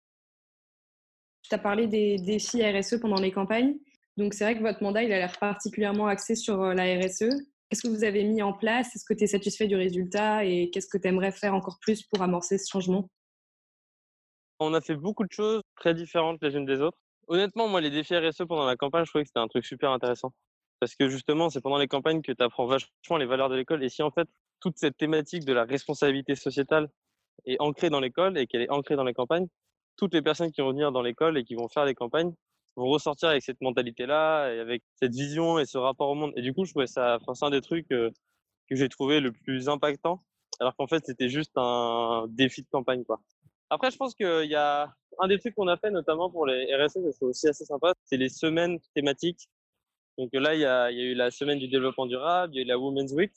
Tu 1.42 1.56
as 1.56 1.58
parlé 1.58 1.88
des 1.88 2.18
défis 2.18 2.64
RSE 2.64 3.00
pendant 3.00 3.20
les 3.20 3.32
campagnes. 3.32 3.76
Donc, 4.18 4.34
c'est 4.34 4.44
vrai 4.44 4.56
que 4.56 4.62
votre 4.62 4.84
mandat, 4.84 5.04
il 5.04 5.12
a 5.12 5.18
l'air 5.18 5.38
particulièrement 5.40 6.06
axé 6.06 6.36
sur 6.36 6.62
euh, 6.62 6.74
la 6.74 6.84
RSE. 6.84 7.30
Qu'est-ce 7.72 7.84
que 7.84 7.88
vous 7.88 8.04
avez 8.04 8.26
mis 8.26 8.42
en 8.42 8.52
place? 8.52 8.94
Est-ce 8.94 9.06
que 9.06 9.14
tu 9.14 9.24
es 9.24 9.28
satisfait 9.28 9.66
du 9.66 9.78
résultat? 9.78 10.44
Et 10.44 10.70
qu'est-ce 10.72 10.90
que 10.90 10.98
tu 10.98 11.08
aimerais 11.08 11.32
faire 11.32 11.56
encore 11.56 11.80
plus 11.80 12.04
pour 12.04 12.22
amorcer 12.22 12.58
ce 12.58 12.70
changement? 12.70 13.10
On 14.60 14.74
a 14.74 14.82
fait 14.82 14.98
beaucoup 14.98 15.24
de 15.24 15.32
choses 15.32 15.62
très 15.78 15.94
différentes 15.94 16.40
les 16.42 16.54
unes 16.58 16.66
des 16.66 16.82
autres. 16.82 16.98
Honnêtement, 17.30 17.70
moi, 17.70 17.80
les 17.80 17.90
défis 17.90 18.18
RSE 18.18 18.44
pendant 18.46 18.66
la 18.66 18.76
campagne, 18.76 19.06
je 19.06 19.12
trouvais 19.12 19.24
que 19.24 19.30
c'était 19.30 19.40
un 19.40 19.48
truc 19.48 19.66
super 19.66 19.92
intéressant. 19.92 20.34
Parce 20.82 20.96
que 20.96 21.08
justement, 21.08 21.50
c'est 21.50 21.62
pendant 21.62 21.78
les 21.78 21.88
campagnes 21.88 22.22
que 22.22 22.34
tu 22.34 22.44
apprends 22.44 22.66
vachement 22.66 23.16
les 23.18 23.26
valeurs 23.26 23.48
de 23.48 23.56
l'école. 23.56 23.82
Et 23.86 23.90
si 23.90 24.04
en 24.04 24.12
fait, 24.12 24.28
toute 24.60 24.78
cette 24.78 24.98
thématique 24.98 25.46
de 25.46 25.54
la 25.54 25.64
responsabilité 25.64 26.36
sociétale 26.36 26.90
est 27.46 27.56
ancrée 27.62 27.90
dans 27.90 28.02
l'école 28.02 28.38
et 28.38 28.48
qu'elle 28.48 28.64
est 28.64 28.70
ancrée 28.70 28.98
dans 28.98 29.06
les 29.06 29.14
campagnes, 29.14 29.48
toutes 29.96 30.14
les 30.14 30.22
personnes 30.22 30.52
qui 30.52 30.60
vont 30.60 30.72
venir 30.72 30.92
dans 30.92 31.02
l'école 31.02 31.38
et 31.38 31.46
qui 31.46 31.56
vont 31.56 31.70
faire 31.70 31.86
les 31.86 31.96
campagnes 31.96 32.34
vont 32.76 32.88
ressortir 32.88 33.30
avec 33.30 33.44
cette 33.44 33.62
mentalité-là 33.62 34.54
et 34.54 34.60
avec 34.60 34.84
cette 34.96 35.14
vision 35.14 35.60
et 35.60 35.66
ce 35.66 35.78
rapport 35.78 36.10
au 36.10 36.16
monde. 36.16 36.34
Et 36.36 36.42
du 36.42 36.54
coup, 36.54 36.66
je 36.66 36.72
trouvais 36.72 36.88
ça, 36.88 37.18
enfin, 37.22 37.34
c'est 37.34 37.46
un 37.46 37.50
des 37.50 37.62
trucs 37.62 37.92
euh, 37.92 38.10
que 38.70 38.76
j'ai 38.76 38.90
trouvé 38.90 39.20
le 39.20 39.32
plus 39.32 39.70
impactant, 39.70 40.24
alors 40.60 40.76
qu'en 40.76 40.88
fait, 40.88 41.06
c'était 41.06 41.30
juste 41.30 41.52
un 41.56 42.26
défi 42.30 42.62
de 42.62 42.68
campagne, 42.70 43.04
quoi. 43.04 43.20
Après, 43.70 43.92
je 43.92 43.98
pense 43.98 44.16
qu'il 44.16 44.48
y 44.48 44.56
a 44.56 44.94
un 45.20 45.28
des 45.28 45.40
trucs 45.40 45.56
qu'on 45.56 45.68
a 45.68 45.78
fait, 45.78 45.92
notamment 45.92 46.30
pour 46.30 46.46
les 46.46 46.76
RSE, 46.76 47.00
c'est 47.12 47.26
aussi 47.26 47.48
assez 47.48 47.66
sympa, 47.66 47.94
c'est 48.06 48.18
les 48.18 48.30
semaines 48.30 48.80
thématiques 48.94 49.48
donc 50.18 50.30
là, 50.34 50.54
il 50.56 50.62
y, 50.62 50.66
a, 50.66 50.92
eu 50.92 51.14
la 51.14 51.32
semaine 51.32 51.60
du 51.60 51.68
développement 51.68 52.06
durable, 52.06 52.54
il 52.54 52.58
y 52.58 52.60
a 52.60 52.64
eu 52.64 52.68
la 52.68 52.78
Women's 52.78 53.12
Week. 53.14 53.32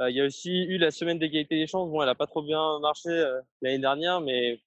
Euh, 0.00 0.10
il 0.10 0.16
y 0.16 0.20
a 0.20 0.24
aussi 0.24 0.64
eu 0.64 0.78
la 0.78 0.90
semaine 0.90 1.18
d'égalité 1.18 1.56
des 1.56 1.66
chances. 1.66 1.90
Bon, 1.90 2.02
elle 2.02 2.08
n'a 2.08 2.14
pas 2.14 2.26
trop 2.26 2.42
bien 2.42 2.78
marché 2.80 3.10
euh, 3.10 3.40
l'année 3.62 3.78
dernière, 3.78 4.20
mais 4.20 4.60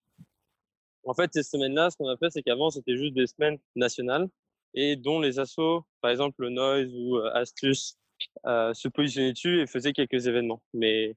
en 1.05 1.13
fait, 1.13 1.31
ces 1.33 1.43
semaines-là, 1.43 1.89
ce 1.89 1.97
qu'on 1.97 2.09
a 2.09 2.17
fait, 2.17 2.29
c'est 2.29 2.43
qu'avant, 2.43 2.69
c'était 2.69 2.97
juste 2.97 3.13
des 3.13 3.27
semaines 3.27 3.57
nationales 3.75 4.27
et 4.73 4.95
dont 4.95 5.19
les 5.19 5.39
assos, 5.39 5.83
par 6.01 6.11
exemple 6.11 6.43
le 6.43 6.49
Noise 6.49 6.93
ou 6.93 7.17
euh, 7.17 7.31
Astuce, 7.33 7.97
se 8.45 8.87
positionnaient 8.89 9.31
dessus 9.31 9.61
et 9.61 9.67
faisaient 9.67 9.93
quelques 9.93 10.27
événements. 10.27 10.61
Mais 10.73 11.15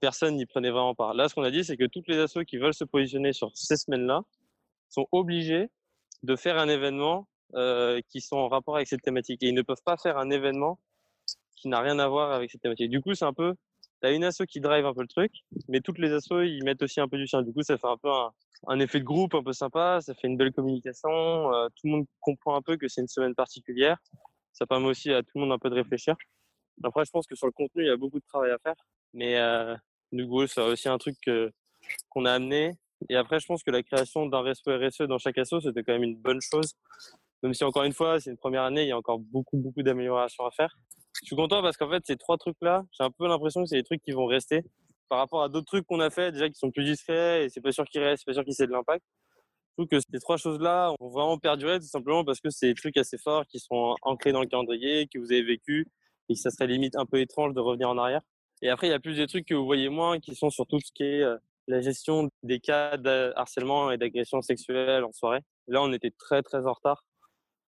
personne 0.00 0.36
n'y 0.36 0.46
prenait 0.46 0.70
vraiment 0.70 0.94
part. 0.94 1.14
Là, 1.14 1.28
ce 1.28 1.34
qu'on 1.34 1.42
a 1.42 1.50
dit, 1.50 1.64
c'est 1.64 1.76
que 1.76 1.84
toutes 1.84 2.08
les 2.08 2.18
assos 2.18 2.44
qui 2.44 2.58
veulent 2.58 2.74
se 2.74 2.84
positionner 2.84 3.32
sur 3.32 3.50
ces 3.54 3.76
semaines-là 3.76 4.22
sont 4.88 5.06
obligés 5.12 5.70
de 6.22 6.36
faire 6.36 6.58
un 6.58 6.68
événement 6.68 7.26
euh, 7.54 8.00
qui 8.08 8.20
sont 8.20 8.36
en 8.36 8.48
rapport 8.48 8.76
avec 8.76 8.88
cette 8.88 9.02
thématique. 9.02 9.42
Et 9.42 9.48
ils 9.48 9.54
ne 9.54 9.62
peuvent 9.62 9.82
pas 9.84 9.96
faire 9.96 10.18
un 10.18 10.30
événement 10.30 10.78
qui 11.56 11.68
n'a 11.68 11.80
rien 11.80 11.98
à 11.98 12.08
voir 12.08 12.32
avec 12.32 12.50
cette 12.50 12.62
thématique. 12.62 12.90
Du 12.90 13.00
coup, 13.00 13.14
c'est 13.14 13.24
un 13.24 13.32
peu, 13.32 13.54
tu 14.00 14.08
as 14.08 14.12
une 14.12 14.24
asso 14.24 14.42
qui 14.48 14.60
drive 14.60 14.84
un 14.84 14.94
peu 14.94 15.02
le 15.02 15.08
truc, 15.08 15.32
mais 15.68 15.80
toutes 15.80 15.98
les 15.98 16.12
assos, 16.12 16.42
ils 16.42 16.64
mettent 16.64 16.82
aussi 16.82 17.00
un 17.00 17.08
peu 17.08 17.16
du 17.16 17.26
sien. 17.26 17.42
Du 17.42 17.52
coup, 17.52 17.62
ça 17.62 17.78
fait 17.78 17.86
un 17.86 17.96
peu 17.96 18.10
un, 18.10 18.32
effet 18.78 19.00
de 19.00 19.04
groupe 19.04 19.34
un 19.34 19.42
peu 19.42 19.52
sympa, 19.52 20.00
ça 20.00 20.14
fait 20.14 20.28
une 20.28 20.36
belle 20.36 20.52
communication, 20.52 21.10
euh, 21.52 21.68
tout 21.76 21.86
le 21.86 21.90
monde 21.90 22.06
comprend 22.20 22.56
un 22.56 22.62
peu 22.62 22.76
que 22.76 22.88
c'est 22.88 23.00
une 23.00 23.08
semaine 23.08 23.34
particulière. 23.34 23.98
Ça 24.52 24.66
permet 24.66 24.86
aussi 24.86 25.12
à 25.12 25.22
tout 25.22 25.30
le 25.36 25.42
monde 25.42 25.52
un 25.52 25.58
peu 25.58 25.70
de 25.70 25.74
réfléchir. 25.74 26.14
Après, 26.84 27.04
je 27.04 27.10
pense 27.10 27.26
que 27.26 27.34
sur 27.34 27.46
le 27.46 27.52
contenu, 27.52 27.84
il 27.84 27.88
y 27.88 27.90
a 27.90 27.96
beaucoup 27.96 28.18
de 28.18 28.24
travail 28.28 28.50
à 28.50 28.58
faire. 28.58 28.76
Mais 29.14 29.38
euh, 29.38 29.74
du 30.12 30.26
coup, 30.26 30.46
c'est 30.46 30.60
aussi 30.60 30.88
un 30.88 30.98
truc 30.98 31.16
qu'on 32.08 32.24
a 32.24 32.32
amené. 32.32 32.72
Et 33.08 33.16
après, 33.16 33.40
je 33.40 33.46
pense 33.46 33.62
que 33.62 33.70
la 33.70 33.82
création 33.82 34.26
d'un 34.26 34.42
resto 34.42 34.70
RSE 34.70 35.02
dans 35.02 35.18
chaque 35.18 35.38
asso, 35.38 35.60
c'était 35.62 35.82
quand 35.82 35.92
même 35.92 36.04
une 36.04 36.16
bonne 36.16 36.40
chose 36.40 36.74
même 37.42 37.54
si 37.54 37.64
encore 37.64 37.82
une 37.82 37.92
fois, 37.92 38.20
c'est 38.20 38.30
une 38.30 38.36
première 38.36 38.62
année, 38.62 38.82
il 38.82 38.88
y 38.88 38.92
a 38.92 38.96
encore 38.96 39.18
beaucoup, 39.18 39.56
beaucoup 39.56 39.82
d'améliorations 39.82 40.46
à 40.46 40.50
faire. 40.50 40.76
Je 41.20 41.26
suis 41.26 41.36
content 41.36 41.60
parce 41.60 41.76
qu'en 41.76 41.90
fait, 41.90 42.02
ces 42.06 42.16
trois 42.16 42.38
trucs-là, 42.38 42.84
j'ai 42.92 43.04
un 43.04 43.10
peu 43.10 43.26
l'impression 43.26 43.62
que 43.62 43.68
c'est 43.68 43.76
des 43.76 43.82
trucs 43.82 44.02
qui 44.02 44.12
vont 44.12 44.26
rester 44.26 44.62
par 45.08 45.18
rapport 45.18 45.42
à 45.42 45.48
d'autres 45.48 45.66
trucs 45.66 45.86
qu'on 45.86 46.00
a 46.00 46.10
fait 46.10 46.32
déjà 46.32 46.48
qui 46.48 46.54
sont 46.54 46.70
plus 46.70 46.84
discrets 46.84 47.44
et 47.44 47.48
c'est 47.48 47.60
pas 47.60 47.72
sûr 47.72 47.84
qu'ils 47.84 48.02
restent, 48.02 48.24
c'est 48.24 48.30
pas 48.30 48.34
sûr 48.34 48.44
qu'ils 48.44 48.60
aient 48.60 48.66
de 48.66 48.72
l'impact. 48.72 49.04
Je 49.70 49.82
trouve 49.82 49.88
que 49.88 50.00
ces 50.00 50.20
trois 50.20 50.36
choses-là 50.36 50.94
ont 51.00 51.08
vraiment 51.08 51.38
perduré 51.38 51.78
tout 51.78 51.86
simplement 51.86 52.24
parce 52.24 52.40
que 52.40 52.50
c'est 52.50 52.68
des 52.68 52.74
trucs 52.74 52.96
assez 52.96 53.16
forts 53.18 53.46
qui 53.46 53.58
sont 53.58 53.96
ancrés 54.02 54.32
dans 54.32 54.40
le 54.40 54.46
calendrier, 54.46 55.06
que 55.08 55.18
vous 55.18 55.32
avez 55.32 55.42
vécu 55.42 55.88
et 56.28 56.34
que 56.34 56.40
ça 56.40 56.50
serait 56.50 56.66
limite 56.66 56.96
un 56.96 57.06
peu 57.06 57.20
étrange 57.20 57.54
de 57.54 57.60
revenir 57.60 57.88
en 57.88 57.98
arrière. 57.98 58.20
Et 58.60 58.68
après, 58.68 58.86
il 58.86 58.90
y 58.90 58.94
a 58.94 59.00
plus 59.00 59.16
des 59.16 59.26
trucs 59.26 59.46
que 59.46 59.54
vous 59.54 59.64
voyez 59.64 59.88
moins 59.88 60.20
qui 60.20 60.34
sont 60.34 60.50
sur 60.50 60.66
tout 60.66 60.78
ce 60.78 60.92
qui 60.92 61.02
est 61.02 61.22
euh, 61.22 61.36
la 61.68 61.80
gestion 61.80 62.28
des 62.42 62.60
cas 62.60 62.96
de 62.96 63.32
harcèlement 63.34 63.90
et 63.90 63.98
d'agression 63.98 64.40
sexuelle 64.42 65.04
en 65.04 65.12
soirée. 65.12 65.40
Là, 65.68 65.82
on 65.82 65.92
était 65.92 66.12
très, 66.16 66.42
très 66.42 66.66
en 66.66 66.72
retard 66.72 67.02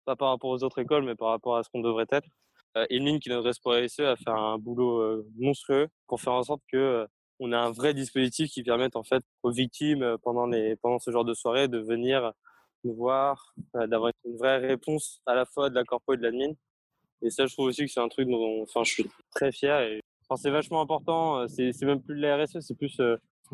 pas 0.05 0.17
par 0.17 0.29
rapport 0.29 0.50
aux 0.50 0.62
autres 0.62 0.79
écoles, 0.81 1.05
mais 1.05 1.14
par 1.14 1.29
rapport 1.29 1.57
à 1.57 1.62
ce 1.62 1.71
qu'on 1.71 1.81
devrait 1.81 2.07
être. 2.11 2.29
Euh, 2.76 2.87
Emeline, 2.91 3.21
qui 3.21 3.29
est 3.29 3.33
notre 3.33 3.47
responsable 3.49 3.88
SE, 3.88 4.02
a 4.02 4.17
fait 4.17 4.31
un 4.31 4.59
boulot 4.59 4.99
euh, 5.00 5.29
monstrueux 5.37 5.88
pour 6.07 6.21
faire 6.21 6.33
en 6.33 6.43
sorte 6.43 6.62
que 6.71 6.76
euh, 6.76 7.07
on 7.38 7.52
a 7.52 7.59
un 7.59 7.71
vrai 7.71 7.95
dispositif 7.95 8.50
qui 8.50 8.62
permette 8.62 8.97
en 8.97 9.02
fait 9.02 9.23
aux 9.43 9.50
victimes 9.50 10.02
euh, 10.02 10.17
pendant 10.23 10.47
les 10.47 10.76
pendant 10.76 10.99
ce 10.99 11.11
genre 11.11 11.25
de 11.25 11.35
soirée 11.35 11.69
de 11.69 11.79
venir 11.79 12.33
nous 12.85 12.95
voir, 12.95 13.55
d'avoir 13.75 14.12
une 14.25 14.37
vraie 14.37 14.59
réponse 14.59 15.21
à 15.26 15.35
la 15.35 15.45
fois 15.45 15.71
de 15.71 15.75
la 15.75 15.85
corpo 15.85 16.14
et 16.14 16.17
de 16.17 16.23
l'admin. 16.23 16.52
Et 17.23 17.31
ça, 17.31 17.47
je 17.47 17.52
trouve 17.52 17.67
aussi 17.67 17.85
que 17.85 17.93
c'est 17.93 18.00
un 18.00 18.09
truc 18.09 18.29
dont 18.29 18.62
enfin, 18.62 18.83
je 18.85 18.93
suis 18.93 19.11
très 19.35 19.52
fier. 19.52 19.81
Et, 19.83 20.00
enfin, 20.29 20.37
c'est 20.37 20.50
vachement 20.50 20.81
important. 20.81 21.47
C'est 21.47 21.81
même 21.83 22.02
plus 22.02 22.17
de 22.17 22.23
la 22.23 22.43
RSE, 22.43 22.59
c'est 22.61 22.76
plus 22.76 23.00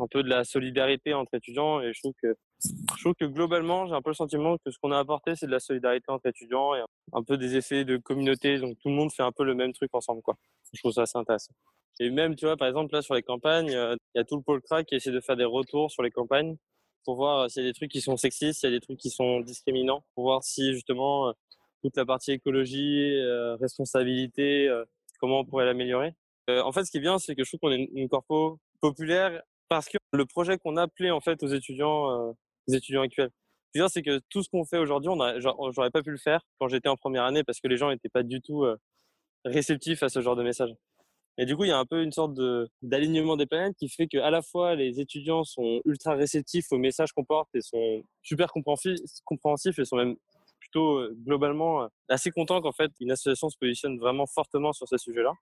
un 0.00 0.07
peu 0.07 0.23
de 0.23 0.28
la 0.28 0.45
solidarité 0.45 1.14
entre 1.14 1.35
étudiants 1.35 1.81
et 1.81 1.93
je 1.93 2.00
trouve 2.00 2.14
que 2.23 2.37
je 2.61 3.00
trouve 3.02 3.14
que 3.14 3.25
globalement 3.25 3.87
j'ai 3.87 3.95
un 3.95 4.02
peu 4.02 4.11
le 4.11 4.14
sentiment 4.14 4.57
que 4.59 4.71
ce 4.71 4.78
qu'on 4.78 4.93
a 4.93 4.99
apporté 4.99 5.37
c'est 5.37 5.47
de 5.47 5.52
la 5.52 5.61
solidarité 5.61 6.07
entre 6.09 6.26
étudiants 6.26 6.75
et 6.75 6.81
un 7.12 7.23
peu 7.23 7.37
des 7.37 7.57
effets 7.57 7.85
de 7.85 7.97
communauté. 7.97 8.59
Donc 8.59 8.78
tout 8.78 8.88
le 8.88 8.95
monde 8.95 9.12
fait 9.12 9.23
un 9.23 9.33
peu 9.33 9.45
le 9.45 9.55
même 9.55 9.73
truc 9.73 9.90
ensemble 9.95 10.23
quoi. 10.23 10.37
Je 10.73 10.81
trouve 10.81 10.93
ça 10.93 11.02
assez 11.02 11.19
intéressant. 11.19 11.52
Et 12.00 12.11
même 12.11 12.35
tu 12.35 12.47
vois 12.47 12.57
par 12.57 12.69
exemple 12.69 12.95
là 12.95 13.02
sur 13.02 13.14
les 13.14 13.23
campagnes 13.23 13.75
euh, 13.75 13.97
il 14.14 14.19
y 14.19 14.21
a 14.21 14.25
tout 14.25 14.37
le 14.37 14.43
pôle 14.43 14.61
crack 14.62 14.87
qui 14.87 14.95
essaie 14.95 15.12
de 15.12 15.21
faire 15.21 15.37
des 15.37 15.45
retours 15.45 15.90
sur 15.90 16.02
les 16.02 16.11
campagnes 16.11 16.57
pour 17.05 17.17
voir 17.17 17.50
s'il 17.50 17.62
y 17.62 17.67
a 17.67 17.71
des 17.71 17.75
trucs 17.75 17.90
qui 17.90 18.00
sont 18.00 18.17
sexistes, 18.17 18.61
s'il 18.61 18.71
y 18.71 18.73
a 18.75 18.76
des 18.76 18.85
trucs 18.85 18.99
qui 18.99 19.11
sont 19.11 19.40
discriminants, 19.40 20.05
pour 20.14 20.25
voir 20.25 20.45
si 20.45 20.75
justement 20.75 21.33
toute 21.81 21.97
la 21.97 22.05
partie 22.05 22.33
écologie, 22.33 23.19
responsabilité, 23.61 24.69
comment 25.19 25.40
on 25.40 25.45
pourrait 25.47 25.64
l'améliorer. 25.64 26.12
en 26.49 26.71
fait, 26.73 26.85
ce 26.85 26.90
qui 26.90 26.99
est 26.99 27.00
bien, 27.00 27.19
c'est 27.19 27.35
que 27.35 27.45
je 27.45 27.50
trouve 27.50 27.61
qu'on 27.61 27.73
est 27.73 27.88
une 27.95 28.11
corpo 28.11 28.59
populaire 28.81 29.43
parce 29.69 29.89
que 29.89 29.99
le 30.13 30.27
projet 30.27 30.59
qu'on 30.59 30.77
a 30.77 30.83
appelé 30.83 31.11
en 31.11 31.21
fait 31.21 31.43
aux 31.43 31.49
étudiants, 31.49 32.33
aux 32.67 32.73
étudiants 32.73 33.03
actuels, 33.03 33.31
c'est 33.89 34.03
que 34.03 34.21
tout 34.31 34.43
ce 34.43 34.49
qu'on 34.49 34.65
fait 34.65 34.79
aujourd'hui, 34.79 35.11
on 35.11 35.71
j'aurais 35.71 35.91
pas 35.91 36.03
pu 36.03 36.11
le 36.11 36.19
faire 36.19 36.41
quand 36.59 36.69
j'étais 36.69 36.89
en 36.89 36.97
première 36.97 37.25
année 37.25 37.45
parce 37.45 37.61
que 37.61 37.69
les 37.69 37.77
gens 37.77 37.91
n'étaient 37.91 38.09
pas 38.09 38.23
du 38.23 38.41
tout 38.41 38.67
réceptifs 39.45 40.03
à 40.03 40.09
ce 40.09 40.21
genre 40.21 40.37
de 40.37 40.43
message. 40.43 40.71
Et 41.41 41.47
du 41.47 41.57
coup, 41.57 41.65
il 41.65 41.69
y 41.69 41.73
a 41.73 41.79
un 41.79 41.87
peu 41.87 42.03
une 42.03 42.11
sorte 42.11 42.35
d'alignement 42.83 43.37
des 43.37 43.47
planètes 43.47 43.77
qui 43.79 43.89
fait 43.89 44.09
que 44.09 44.19
à 44.19 44.31
la 44.31 44.43
fois 44.43 44.75
les 44.75 44.99
étudiants 45.01 45.45
sont 45.45 45.81
ultra 45.85 46.15
réceptifs 46.15 46.73
aux 46.73 46.79
messages 46.79 47.13
qu'on 47.13 47.25
porte 47.25 47.49
et 47.55 47.61
sont 47.61 48.03
super 48.23 48.53
compréhensifs 48.53 49.79
et 49.79 49.85
sont 49.85 49.97
même 49.97 50.17
plutôt 50.59 51.01
globalement 51.25 51.89
assez 52.09 52.33
contents 52.33 52.61
qu'en 52.61 52.73
fait 52.73 52.91
une 52.99 53.13
association 53.13 53.49
se 53.49 53.57
positionne 53.57 53.99
vraiment 53.99 54.27
fortement 54.27 54.73
sur 54.73 54.89
ce 54.89 54.99
sujet-là. 54.99 55.33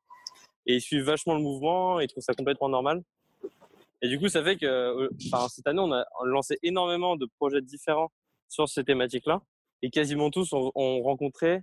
Et 0.66 0.75
ils 0.75 0.80
suivent 0.80 1.04
vachement 1.04 1.35
le 1.35 1.40
mouvement, 1.40 2.00
et 2.00 2.04
ils 2.04 2.09
trouvent 2.09 2.25
ça 2.25 2.35
complètement 2.35 2.68
normal. 2.68 3.02
Et 4.02 4.08
du 4.08 4.18
coup, 4.18 4.28
ça 4.28 4.42
fait 4.42 4.56
que 4.56 5.08
enfin, 5.26 5.48
cette 5.48 5.66
année, 5.66 5.80
on 5.80 5.92
a 5.92 6.04
lancé 6.24 6.58
énormément 6.62 7.16
de 7.16 7.26
projets 7.38 7.62
différents 7.62 8.10
sur 8.48 8.68
ces 8.68 8.84
thématiques-là. 8.84 9.42
Et 9.82 9.90
quasiment 9.90 10.30
tous 10.30 10.52
ont, 10.52 11.02
rencontré 11.02 11.60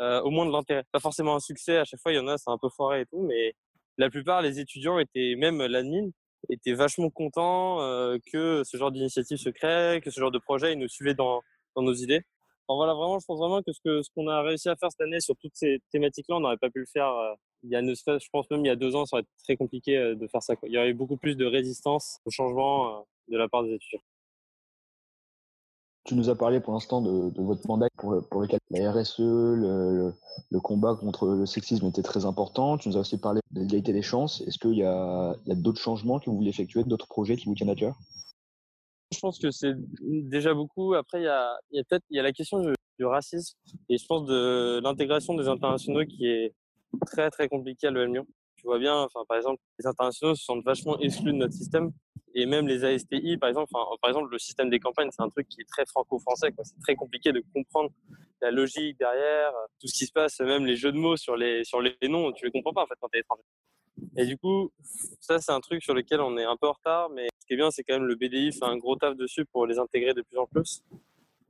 euh, 0.00 0.20
au 0.22 0.30
moins 0.30 0.46
de 0.46 0.52
l'intérêt. 0.52 0.84
Pas 0.92 1.00
forcément 1.00 1.34
un 1.34 1.40
succès, 1.40 1.76
à 1.76 1.84
chaque 1.84 2.00
fois, 2.00 2.12
il 2.12 2.16
y 2.16 2.18
en 2.18 2.28
a, 2.28 2.38
c'est 2.38 2.50
un 2.50 2.58
peu 2.58 2.68
foiré 2.68 3.02
et 3.02 3.06
tout, 3.06 3.22
mais 3.22 3.54
la 3.98 4.10
plupart, 4.10 4.42
les 4.42 4.60
étudiants 4.60 4.98
étaient, 4.98 5.34
même 5.36 5.60
l'admin, 5.64 6.10
étaient 6.48 6.72
vachement 6.72 7.10
contents 7.10 7.80
euh, 7.82 8.18
que 8.32 8.62
ce 8.64 8.76
genre 8.76 8.92
d'initiative 8.92 9.38
se 9.38 9.50
crée, 9.50 10.00
que 10.02 10.10
ce 10.10 10.20
genre 10.20 10.30
de 10.30 10.38
projet, 10.38 10.72
ils 10.72 10.78
nous 10.78 10.88
suivaient 10.88 11.14
dans, 11.14 11.42
dans 11.76 11.82
nos 11.82 11.94
idées. 11.94 12.22
Enfin, 12.68 12.76
voilà, 12.76 12.94
vraiment, 12.94 13.18
je 13.18 13.26
pense 13.26 13.38
vraiment 13.38 13.60
que 13.62 13.72
ce 13.72 14.08
qu'on 14.14 14.28
a 14.28 14.42
réussi 14.42 14.68
à 14.68 14.76
faire 14.76 14.90
cette 14.90 15.00
année 15.00 15.20
sur 15.20 15.36
toutes 15.36 15.54
ces 15.54 15.80
thématiques-là, 15.90 16.36
on 16.36 16.40
n'aurait 16.40 16.58
pas 16.58 16.70
pu 16.70 16.80
le 16.80 16.86
faire 16.86 17.08
euh, 17.08 17.34
il 17.64 17.70
y 17.70 17.76
a 17.76 17.82
je 17.82 18.28
pense 18.32 18.50
même 18.50 18.64
il 18.64 18.68
y 18.68 18.70
a 18.70 18.76
deux 18.76 18.96
ans, 18.96 19.06
ça 19.06 19.16
aurait 19.16 19.22
été 19.22 19.30
très 19.44 19.56
compliqué 19.56 19.96
euh, 19.96 20.14
de 20.14 20.26
faire 20.26 20.42
ça. 20.42 20.54
Il 20.64 20.72
y 20.72 20.78
aurait 20.78 20.90
eu 20.90 20.94
beaucoup 20.94 21.16
plus 21.16 21.36
de 21.36 21.44
résistance 21.44 22.18
au 22.24 22.30
changement 22.30 22.88
euh, 22.88 23.00
de 23.28 23.36
la 23.36 23.48
part 23.48 23.62
des 23.62 23.74
étudiants. 23.74 24.00
Tu 26.04 26.16
nous 26.16 26.28
as 26.28 26.34
parlé 26.34 26.58
pour 26.58 26.72
l'instant 26.72 27.00
de, 27.00 27.32
votre 27.40 27.64
mandat 27.68 27.86
pour, 27.96 28.40
lequel 28.40 28.58
la 28.70 28.90
RSE, 28.90 29.20
le, 29.20 30.12
combat 30.60 30.96
contre 30.96 31.28
le 31.28 31.46
sexisme 31.46 31.86
était 31.86 32.02
très 32.02 32.26
important. 32.26 32.76
Tu 32.76 32.88
nous 32.88 32.96
as 32.96 33.00
aussi 33.00 33.18
parlé 33.18 33.40
de 33.52 33.60
l'égalité 33.60 33.92
des 33.92 34.02
chances. 34.02 34.40
Est-ce 34.40 34.58
qu'il 34.58 34.74
y 34.74 34.82
a 34.82 35.36
d'autres 35.46 35.80
changements 35.80 36.18
que 36.18 36.28
vous 36.28 36.36
voulez 36.36 36.50
effectuer, 36.50 36.82
d'autres 36.82 37.06
projets 37.06 37.36
qui 37.36 37.46
vous 37.46 37.54
tiennent 37.54 37.70
à 37.70 37.76
cœur? 37.76 37.96
Je 39.12 39.20
pense 39.20 39.38
que 39.38 39.50
c'est 39.50 39.74
déjà 40.00 40.54
beaucoup. 40.54 40.94
Après, 40.94 41.20
il 41.20 41.24
y 41.24 41.28
a, 41.28 41.56
peut-être 41.88 42.04
la 42.10 42.32
question 42.32 42.60
du, 42.60 42.74
racisme 43.04 43.58
et 43.88 43.98
je 43.98 44.06
pense 44.06 44.26
de 44.26 44.80
l'intégration 44.80 45.34
des 45.34 45.48
internationaux 45.48 46.04
qui 46.04 46.24
est 46.24 46.54
très 47.04 47.30
très 47.30 47.48
compliqué 47.48 47.88
à 47.88 47.90
l'OM 47.90 48.14
Lyon. 48.14 48.26
Tu 48.54 48.62
vois 48.62 48.78
bien, 48.78 49.08
par 49.26 49.36
exemple, 49.36 49.60
les 49.80 49.86
internationaux 49.88 50.36
se 50.36 50.44
sentent 50.44 50.64
vachement 50.64 50.96
exclus 51.00 51.32
de 51.32 51.38
notre 51.38 51.52
système. 51.52 51.90
Et 52.34 52.46
même 52.46 52.68
les 52.68 52.84
ASTI, 52.84 53.36
par 53.38 53.48
exemple, 53.48 53.72
par 53.72 54.08
exemple, 54.08 54.28
le 54.30 54.38
système 54.38 54.70
des 54.70 54.78
campagnes, 54.78 55.10
c'est 55.10 55.22
un 55.22 55.28
truc 55.28 55.48
qui 55.48 55.62
est 55.62 55.68
très 55.68 55.84
franco-français. 55.84 56.50
C'est 56.62 56.80
très 56.80 56.94
compliqué 56.94 57.32
de 57.32 57.42
comprendre 57.52 57.90
la 58.40 58.50
logique 58.50 58.98
derrière, 58.98 59.52
tout 59.80 59.88
ce 59.88 59.98
qui 59.98 60.06
se 60.06 60.12
passe, 60.12 60.38
même 60.40 60.64
les 60.64 60.76
jeux 60.76 60.92
de 60.92 60.96
mots 60.96 61.16
sur 61.16 61.36
les, 61.36 61.64
sur 61.64 61.80
les 61.80 61.96
noms, 62.08 62.32
tu 62.32 62.44
les 62.44 62.52
comprends 62.52 62.72
pas 62.72 62.84
en 62.84 62.86
fait 62.86 62.94
quand 63.00 63.08
tu 63.08 63.18
es 63.18 63.20
étranger. 63.20 63.42
Et 64.16 64.26
du 64.26 64.36
coup, 64.36 64.70
ça, 65.20 65.38
c'est 65.38 65.52
un 65.52 65.60
truc 65.60 65.82
sur 65.82 65.94
lequel 65.94 66.20
on 66.20 66.36
est 66.36 66.44
un 66.44 66.56
peu 66.56 66.68
en 66.68 66.72
retard, 66.72 67.10
mais 67.10 67.28
ce 67.40 67.46
qui 67.46 67.54
est 67.54 67.56
bien, 67.56 67.70
c'est 67.70 67.82
quand 67.84 67.94
même 67.94 68.06
le 68.06 68.14
BDI 68.14 68.52
fait 68.52 68.64
un 68.64 68.76
gros 68.76 68.96
taf 68.96 69.16
dessus 69.16 69.44
pour 69.44 69.66
les 69.66 69.78
intégrer 69.78 70.14
de 70.14 70.22
plus 70.22 70.38
en 70.38 70.46
plus. 70.46 70.82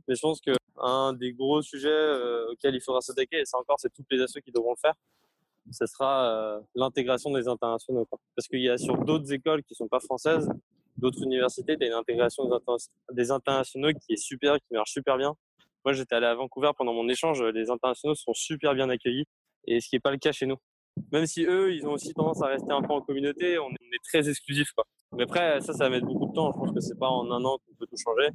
Mais 0.08 0.14
je 0.14 0.20
pense 0.20 0.40
qu'un 0.40 1.12
des 1.12 1.32
gros 1.32 1.62
sujets 1.62 1.88
euh, 1.88 2.50
auxquels 2.50 2.74
il 2.74 2.80
faudra 2.80 3.00
s'attaquer, 3.00 3.40
et 3.40 3.44
ça 3.44 3.58
encore, 3.58 3.76
c'est 3.78 3.92
toutes 3.92 4.06
les 4.10 4.20
assos 4.20 4.40
qui 4.40 4.52
devront 4.52 4.72
le 4.72 4.80
faire, 4.80 4.94
ce 5.70 5.86
sera 5.86 6.26
euh, 6.26 6.60
l'intégration 6.74 7.30
des 7.30 7.48
internationaux. 7.48 8.06
Parce 8.36 8.48
qu'il 8.48 8.60
y 8.60 8.68
a 8.68 8.78
sur 8.78 8.98
d'autres 8.98 9.32
écoles 9.32 9.62
qui 9.62 9.74
sont 9.74 9.88
pas 9.88 10.00
françaises, 10.00 10.48
d'autres 10.96 11.22
universités, 11.22 11.76
il 11.78 11.82
y 11.82 11.84
a 11.84 11.92
une 11.92 11.98
intégration 11.98 12.50
des, 13.12 13.30
internationaux 13.30 13.92
qui 13.92 14.14
est 14.14 14.22
super, 14.22 14.56
qui 14.56 14.74
marche 14.74 14.92
super 14.92 15.16
bien. 15.16 15.34
Moi, 15.84 15.94
j'étais 15.94 16.14
allé 16.14 16.26
à 16.26 16.34
Vancouver 16.34 16.70
pendant 16.76 16.94
mon 16.94 17.08
échange, 17.08 17.42
les 17.42 17.70
internationaux 17.70 18.14
sont 18.14 18.34
super 18.34 18.74
bien 18.74 18.88
accueillis, 18.88 19.24
et 19.66 19.80
ce 19.80 19.88
qui 19.88 19.96
n'est 19.96 20.00
pas 20.00 20.10
le 20.10 20.18
cas 20.18 20.32
chez 20.32 20.46
nous. 20.46 20.56
Même 21.10 21.26
si 21.26 21.44
eux, 21.44 21.74
ils 21.74 21.86
ont 21.86 21.92
aussi 21.92 22.12
tendance 22.12 22.42
à 22.42 22.46
rester 22.46 22.72
un 22.72 22.82
peu 22.82 22.92
en 22.92 23.00
communauté, 23.00 23.58
on 23.58 23.70
est 23.70 24.04
très 24.04 24.28
exclusif. 24.28 24.68
Mais 25.12 25.24
après, 25.24 25.60
ça, 25.60 25.72
ça 25.72 25.84
va 25.84 25.90
mettre 25.90 26.06
beaucoup 26.06 26.26
de 26.26 26.32
temps. 26.32 26.52
Je 26.52 26.58
pense 26.58 26.72
que 26.72 26.80
c'est 26.80 26.98
pas 26.98 27.08
en 27.08 27.30
un 27.30 27.44
an 27.44 27.58
qu'on 27.58 27.74
peut 27.74 27.86
tout 27.86 27.96
changer. 27.96 28.28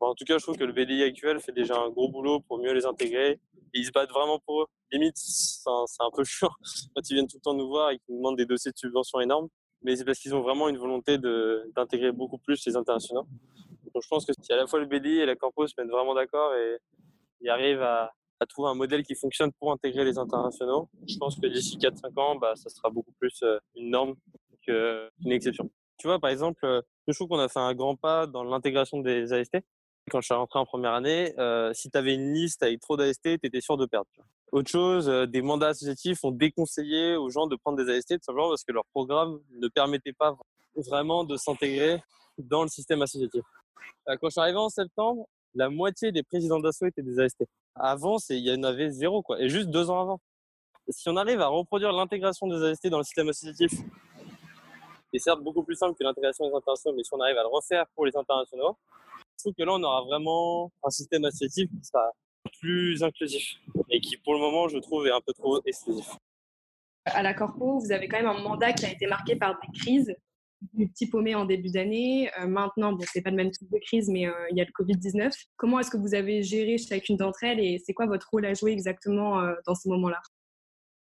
en 0.00 0.14
tout 0.14 0.24
cas, 0.24 0.38
je 0.38 0.42
trouve 0.42 0.56
que 0.56 0.64
le 0.64 0.72
BDI 0.72 1.02
actuel 1.02 1.40
fait 1.40 1.52
déjà 1.52 1.78
un 1.78 1.90
gros 1.90 2.10
boulot 2.10 2.40
pour 2.40 2.58
mieux 2.58 2.72
les 2.72 2.86
intégrer 2.86 3.38
ils 3.74 3.86
se 3.86 3.90
battent 3.90 4.10
vraiment 4.10 4.38
pour 4.40 4.62
eux. 4.62 4.66
Limite, 4.90 5.16
c'est 5.16 5.68
un, 5.68 6.10
peu 6.14 6.24
chiant 6.24 6.50
quand 6.94 7.10
ils 7.10 7.14
viennent 7.14 7.26
tout 7.26 7.38
le 7.38 7.42
temps 7.42 7.54
nous 7.54 7.68
voir 7.68 7.90
et 7.90 7.98
qu'ils 7.98 8.14
nous 8.14 8.18
demandent 8.18 8.36
des 8.36 8.46
dossiers 8.46 8.72
de 8.72 8.78
subvention 8.78 9.20
énormes. 9.20 9.48
Mais 9.82 9.96
c'est 9.96 10.04
parce 10.04 10.18
qu'ils 10.18 10.34
ont 10.34 10.42
vraiment 10.42 10.68
une 10.68 10.78
volonté 10.78 11.18
d'intégrer 11.18 12.12
beaucoup 12.12 12.38
plus 12.38 12.64
les 12.66 12.76
internationaux. 12.76 13.26
Donc 13.92 14.02
je 14.02 14.08
pense 14.08 14.24
que 14.24 14.32
si 14.40 14.52
à 14.52 14.56
la 14.56 14.66
fois 14.66 14.78
le 14.78 14.86
BDI 14.86 15.20
et 15.20 15.26
la 15.26 15.34
Corpo 15.34 15.66
se 15.66 15.74
mettent 15.76 15.90
vraiment 15.90 16.14
d'accord 16.14 16.54
et 16.54 16.76
ils 17.40 17.48
arrivent 17.48 17.82
à, 17.82 18.12
trouver 18.46 18.70
un 18.70 18.74
modèle 18.74 19.02
qui 19.02 19.14
fonctionne 19.14 19.52
pour 19.52 19.72
intégrer 19.72 20.04
les 20.04 20.18
internationaux, 20.18 20.88
je 21.06 21.16
pense 21.18 21.38
que 21.38 21.46
d'ici 21.46 21.76
4-5 21.78 22.20
ans, 22.20 22.36
bah, 22.36 22.54
ça 22.56 22.68
sera 22.68 22.90
beaucoup 22.90 23.12
plus 23.18 23.42
euh, 23.42 23.58
une 23.76 23.90
norme 23.90 24.14
qu'une 24.62 25.32
exception. 25.32 25.70
Tu 25.98 26.06
vois, 26.06 26.18
par 26.18 26.30
exemple, 26.30 26.64
euh, 26.64 26.80
je 27.08 27.14
trouve 27.14 27.28
qu'on 27.28 27.38
a 27.38 27.48
fait 27.48 27.60
un 27.60 27.74
grand 27.74 27.96
pas 27.96 28.26
dans 28.26 28.44
l'intégration 28.44 29.00
des 29.00 29.32
AST 29.32 29.58
quand 30.10 30.20
je 30.20 30.26
suis 30.26 30.34
rentré 30.34 30.58
en 30.58 30.66
première 30.66 30.94
année, 30.94 31.32
euh, 31.38 31.72
si 31.74 31.90
tu 31.90 31.96
avais 31.96 32.14
une 32.14 32.32
liste 32.32 32.62
avec 32.62 32.80
trop 32.80 32.96
d'AST, 32.96 33.22
tu 33.22 33.38
étais 33.42 33.60
sûr 33.60 33.76
de 33.76 33.86
perdre. 33.86 34.08
Autre 34.50 34.70
chose, 34.70 35.06
des 35.06 35.42
mandats 35.42 35.68
associatifs 35.68 36.24
ont 36.24 36.32
déconseillé 36.32 37.16
aux 37.16 37.30
gens 37.30 37.46
de 37.46 37.56
prendre 37.56 37.82
des 37.82 37.90
AST 37.90 38.18
tout 38.18 38.24
simplement 38.24 38.48
parce 38.48 38.64
que 38.64 38.72
leur 38.72 38.84
programme 38.86 39.38
ne 39.50 39.68
permettait 39.68 40.12
pas 40.12 40.36
vraiment 40.76 41.24
de 41.24 41.36
s'intégrer 41.36 42.02
dans 42.36 42.62
le 42.62 42.68
système 42.68 43.00
associatif. 43.00 43.42
Quand 44.06 44.28
je 44.28 44.30
suis 44.30 44.40
arrivé 44.40 44.58
en 44.58 44.68
septembre, 44.68 45.26
la 45.54 45.68
moitié 45.68 46.12
des 46.12 46.22
présidents 46.22 46.60
d'assaut 46.60 46.86
étaient 46.86 47.02
des 47.02 47.18
AST. 47.20 47.44
Avant, 47.74 48.16
il 48.30 48.38
y 48.38 48.52
en 48.52 48.62
avait 48.62 48.90
zéro, 48.90 49.22
quoi. 49.22 49.40
Et 49.40 49.48
juste 49.48 49.68
deux 49.68 49.90
ans 49.90 50.00
avant. 50.00 50.20
si 50.88 51.08
on 51.08 51.16
arrive 51.16 51.40
à 51.40 51.48
reproduire 51.48 51.92
l'intégration 51.92 52.46
des 52.46 52.62
AST 52.62 52.88
dans 52.88 52.98
le 52.98 53.04
système 53.04 53.28
associatif, 53.28 53.70
c'est 55.12 55.18
certes 55.18 55.42
beaucoup 55.42 55.62
plus 55.62 55.74
simple 55.74 55.96
que 55.98 56.04
l'intégration 56.04 56.48
des 56.48 56.54
internationaux, 56.54 56.96
mais 56.96 57.04
si 57.04 57.10
on 57.12 57.20
arrive 57.20 57.36
à 57.36 57.42
le 57.42 57.48
refaire 57.48 57.86
pour 57.94 58.06
les 58.06 58.16
internationaux, 58.16 58.76
je 59.38 59.44
trouve 59.44 59.54
que 59.54 59.62
là, 59.62 59.72
on 59.74 59.82
aura 59.82 60.02
vraiment 60.02 60.70
un 60.82 60.90
système 60.90 61.24
associatif 61.24 61.68
qui 61.70 61.84
sera 61.84 62.12
plus 62.60 63.02
inclusif 63.02 63.56
et 63.90 64.00
qui, 64.00 64.16
pour 64.16 64.34
le 64.34 64.40
moment, 64.40 64.68
je 64.68 64.78
trouve, 64.78 65.06
est 65.06 65.12
un 65.12 65.20
peu 65.20 65.32
trop 65.32 65.60
exclusif. 65.64 66.06
À 67.04 67.22
la 67.22 67.34
Corpo, 67.34 67.80
vous 67.80 67.92
avez 67.92 68.08
quand 68.08 68.18
même 68.18 68.28
un 68.28 68.40
mandat 68.40 68.72
qui 68.72 68.86
a 68.86 68.92
été 68.92 69.06
marqué 69.06 69.36
par 69.36 69.58
des 69.60 69.78
crises 69.78 70.14
du 70.72 70.88
petit 70.88 71.08
paumé 71.08 71.34
en 71.34 71.44
début 71.44 71.70
d'année. 71.70 72.30
Euh, 72.38 72.46
maintenant, 72.46 72.92
bon, 72.92 73.04
c'est 73.12 73.22
pas 73.22 73.30
le 73.30 73.36
même 73.36 73.50
type 73.50 73.70
de 73.70 73.78
crise, 73.78 74.08
mais 74.08 74.26
euh, 74.26 74.32
il 74.50 74.56
y 74.56 74.60
a 74.60 74.64
le 74.64 74.72
Covid-19. 74.72 75.32
Comment 75.56 75.80
est-ce 75.80 75.90
que 75.90 75.96
vous 75.96 76.14
avez 76.14 76.42
géré 76.42 76.78
chacune 76.78 77.16
d'entre 77.16 77.44
elles 77.44 77.60
et 77.60 77.78
c'est 77.84 77.94
quoi 77.94 78.06
votre 78.06 78.28
rôle 78.30 78.46
à 78.46 78.54
jouer 78.54 78.72
exactement 78.72 79.40
euh, 79.40 79.54
dans 79.66 79.74
ces 79.74 79.88
moments-là? 79.88 80.20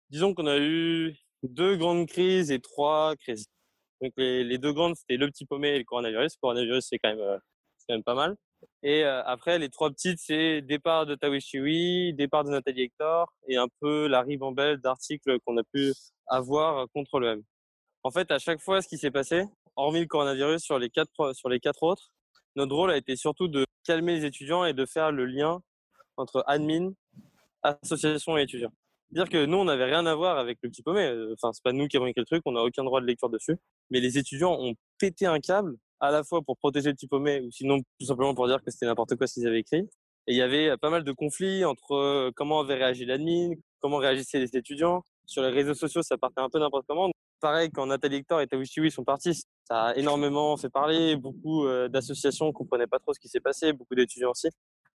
Disons 0.10 0.34
qu'on 0.34 0.48
a 0.48 0.58
eu 0.58 1.16
deux 1.44 1.78
grandes 1.78 2.08
crises 2.08 2.52
et 2.52 2.60
trois 2.60 3.16
crises. 3.18 3.48
Donc 4.02 4.14
les, 4.18 4.58
deux 4.58 4.74
grandes, 4.74 4.96
c'était 4.96 5.18
le 5.18 5.28
petit 5.28 5.46
paumé 5.46 5.70
et 5.70 5.78
le 5.80 5.84
coronavirus. 5.84 6.34
Le 6.36 6.42
coronavirus, 6.42 6.86
c'est 6.90 7.00
quand 7.00 7.16
même 7.16 7.40
même 7.90 8.04
pas 8.04 8.14
mal. 8.14 8.36
Et 8.84 9.04
après, 9.04 9.58
les 9.58 9.70
trois 9.70 9.90
petites, 9.90 10.20
c'est 10.20 10.62
départ 10.62 11.08
de 11.08 11.16
Tawishiwi, 11.16 12.14
départ 12.14 12.44
de 12.44 12.52
Nathalie 12.52 12.84
Hector 12.84 13.34
et 13.48 13.58
un 13.58 13.68
peu 13.80 14.08
la 14.08 14.22
ribambelle 14.22 14.78
d'articles 14.78 15.40
qu'on 15.40 15.58
a 15.58 15.64
pu 15.64 15.92
avoir 16.28 16.88
contre 16.94 17.20
le 17.20 17.30
M. 17.30 17.44
En 18.04 18.12
fait, 18.12 18.32
à 18.32 18.40
chaque 18.40 18.62
fois, 18.62 18.82
ce 18.82 18.88
qui 18.88 18.98
s'est 18.98 19.12
passé, 19.12 19.44
hormis 19.76 20.02
le 20.02 20.06
coronavirus 20.06 20.62
sur 20.62 20.80
les 20.80 20.90
quatre, 20.90 21.34
sur 21.34 21.50
les 21.50 21.60
quatre 21.60 21.84
autres, 21.84 22.12
notre 22.56 22.76
rôle 22.76 22.92
a 22.92 22.98
été 22.98 23.16
surtout 23.16 23.48
de 23.48 23.66
calmer 23.84 24.16
les 24.16 24.26
étudiants 24.26 24.66
et 24.66 24.74
de 24.74 24.86
faire 24.86 25.12
le 25.12 25.26
lien 25.26 25.62
entre 26.18 26.44
admin, 26.48 26.92
association 27.64 28.38
et 28.38 28.44
étudiants. 28.44 28.72
Dire 29.12 29.28
que 29.28 29.46
nous, 29.46 29.58
on 29.58 29.66
n'avait 29.66 29.86
rien 29.86 30.06
à 30.06 30.16
voir 30.16 30.38
avec 30.38 30.60
le 30.62 30.70
petit 30.70 30.84
paumé. 30.84 31.12
Enfin, 31.34 31.52
c'est 31.52 31.64
pas 31.64 31.74
nous 31.74 31.88
qui 31.88 31.98
avons 31.98 32.06
écrit 32.06 32.22
le 32.22 32.26
truc, 32.26 32.42
on 32.46 32.52
n'a 32.52 32.62
aucun 32.62 32.84
droit 32.84 33.02
de 33.02 33.06
lecture 33.06 33.30
dessus. 33.30 33.58
Mais 33.90 34.00
les 34.00 34.18
étudiants 34.18 34.56
ont 34.60 34.76
pété 35.00 35.26
un 35.26 35.40
câble 35.40 35.76
à 36.00 36.12
la 36.12 36.24
fois 36.24 36.42
pour 36.42 36.58
protéger 36.58 36.90
le 36.90 36.96
petit 36.96 37.08
paumé 37.08 37.42
ou 37.42 37.52
sinon 37.52 37.80
tout 38.00 38.06
simplement 38.06 38.36
pour 38.36 38.48
dire 38.48 38.64
que 38.64 38.72
c'était 38.72 38.86
n'importe 38.86 39.16
quoi 39.16 39.28
ce 39.28 39.34
qu'ils 39.34 39.48
avaient 39.48 39.60
écrit. 39.60 39.90
Et 40.28 40.34
il 40.34 40.36
y 40.36 40.42
avait 40.42 40.78
pas 40.78 40.92
mal 40.92 41.04
de 41.04 41.12
conflits 41.12 41.66
entre 41.66 41.94
euh, 41.94 42.32
comment 42.36 42.60
avait 42.60 42.76
réagi 42.76 43.06
l'admin, 43.06 43.54
comment 43.80 43.98
réagissaient 43.98 44.40
les 44.40 44.56
étudiants. 44.56 45.04
Sur 45.26 45.42
les 45.42 45.50
réseaux 45.50 45.74
sociaux, 45.74 46.04
ça 46.04 46.18
partait 46.18 46.42
un 46.42 46.50
peu 46.50 46.60
n'importe 46.60 46.86
comment. 46.88 47.10
Pareil, 47.42 47.70
quand 47.72 47.86
Nathalie 47.86 48.18
Hector 48.18 48.42
et 48.42 48.48
Tawishiwi 48.48 48.92
sont 48.92 49.06
partis, 49.06 49.44
ça 49.64 49.88
a 49.88 49.96
énormément 49.96 50.58
fait 50.58 50.70
parler. 50.70 51.16
Beaucoup 51.16 51.66
euh, 51.66 51.88
d'associations 51.88 52.52
comprenaient 52.52 52.88
pas 52.88 53.00
trop 53.00 53.14
ce 53.14 53.20
qui 53.20 53.30
s'est 53.30 53.40
passé, 53.40 53.72
beaucoup 53.72 53.96
d'étudiants 53.96 54.32
aussi. 54.32 54.50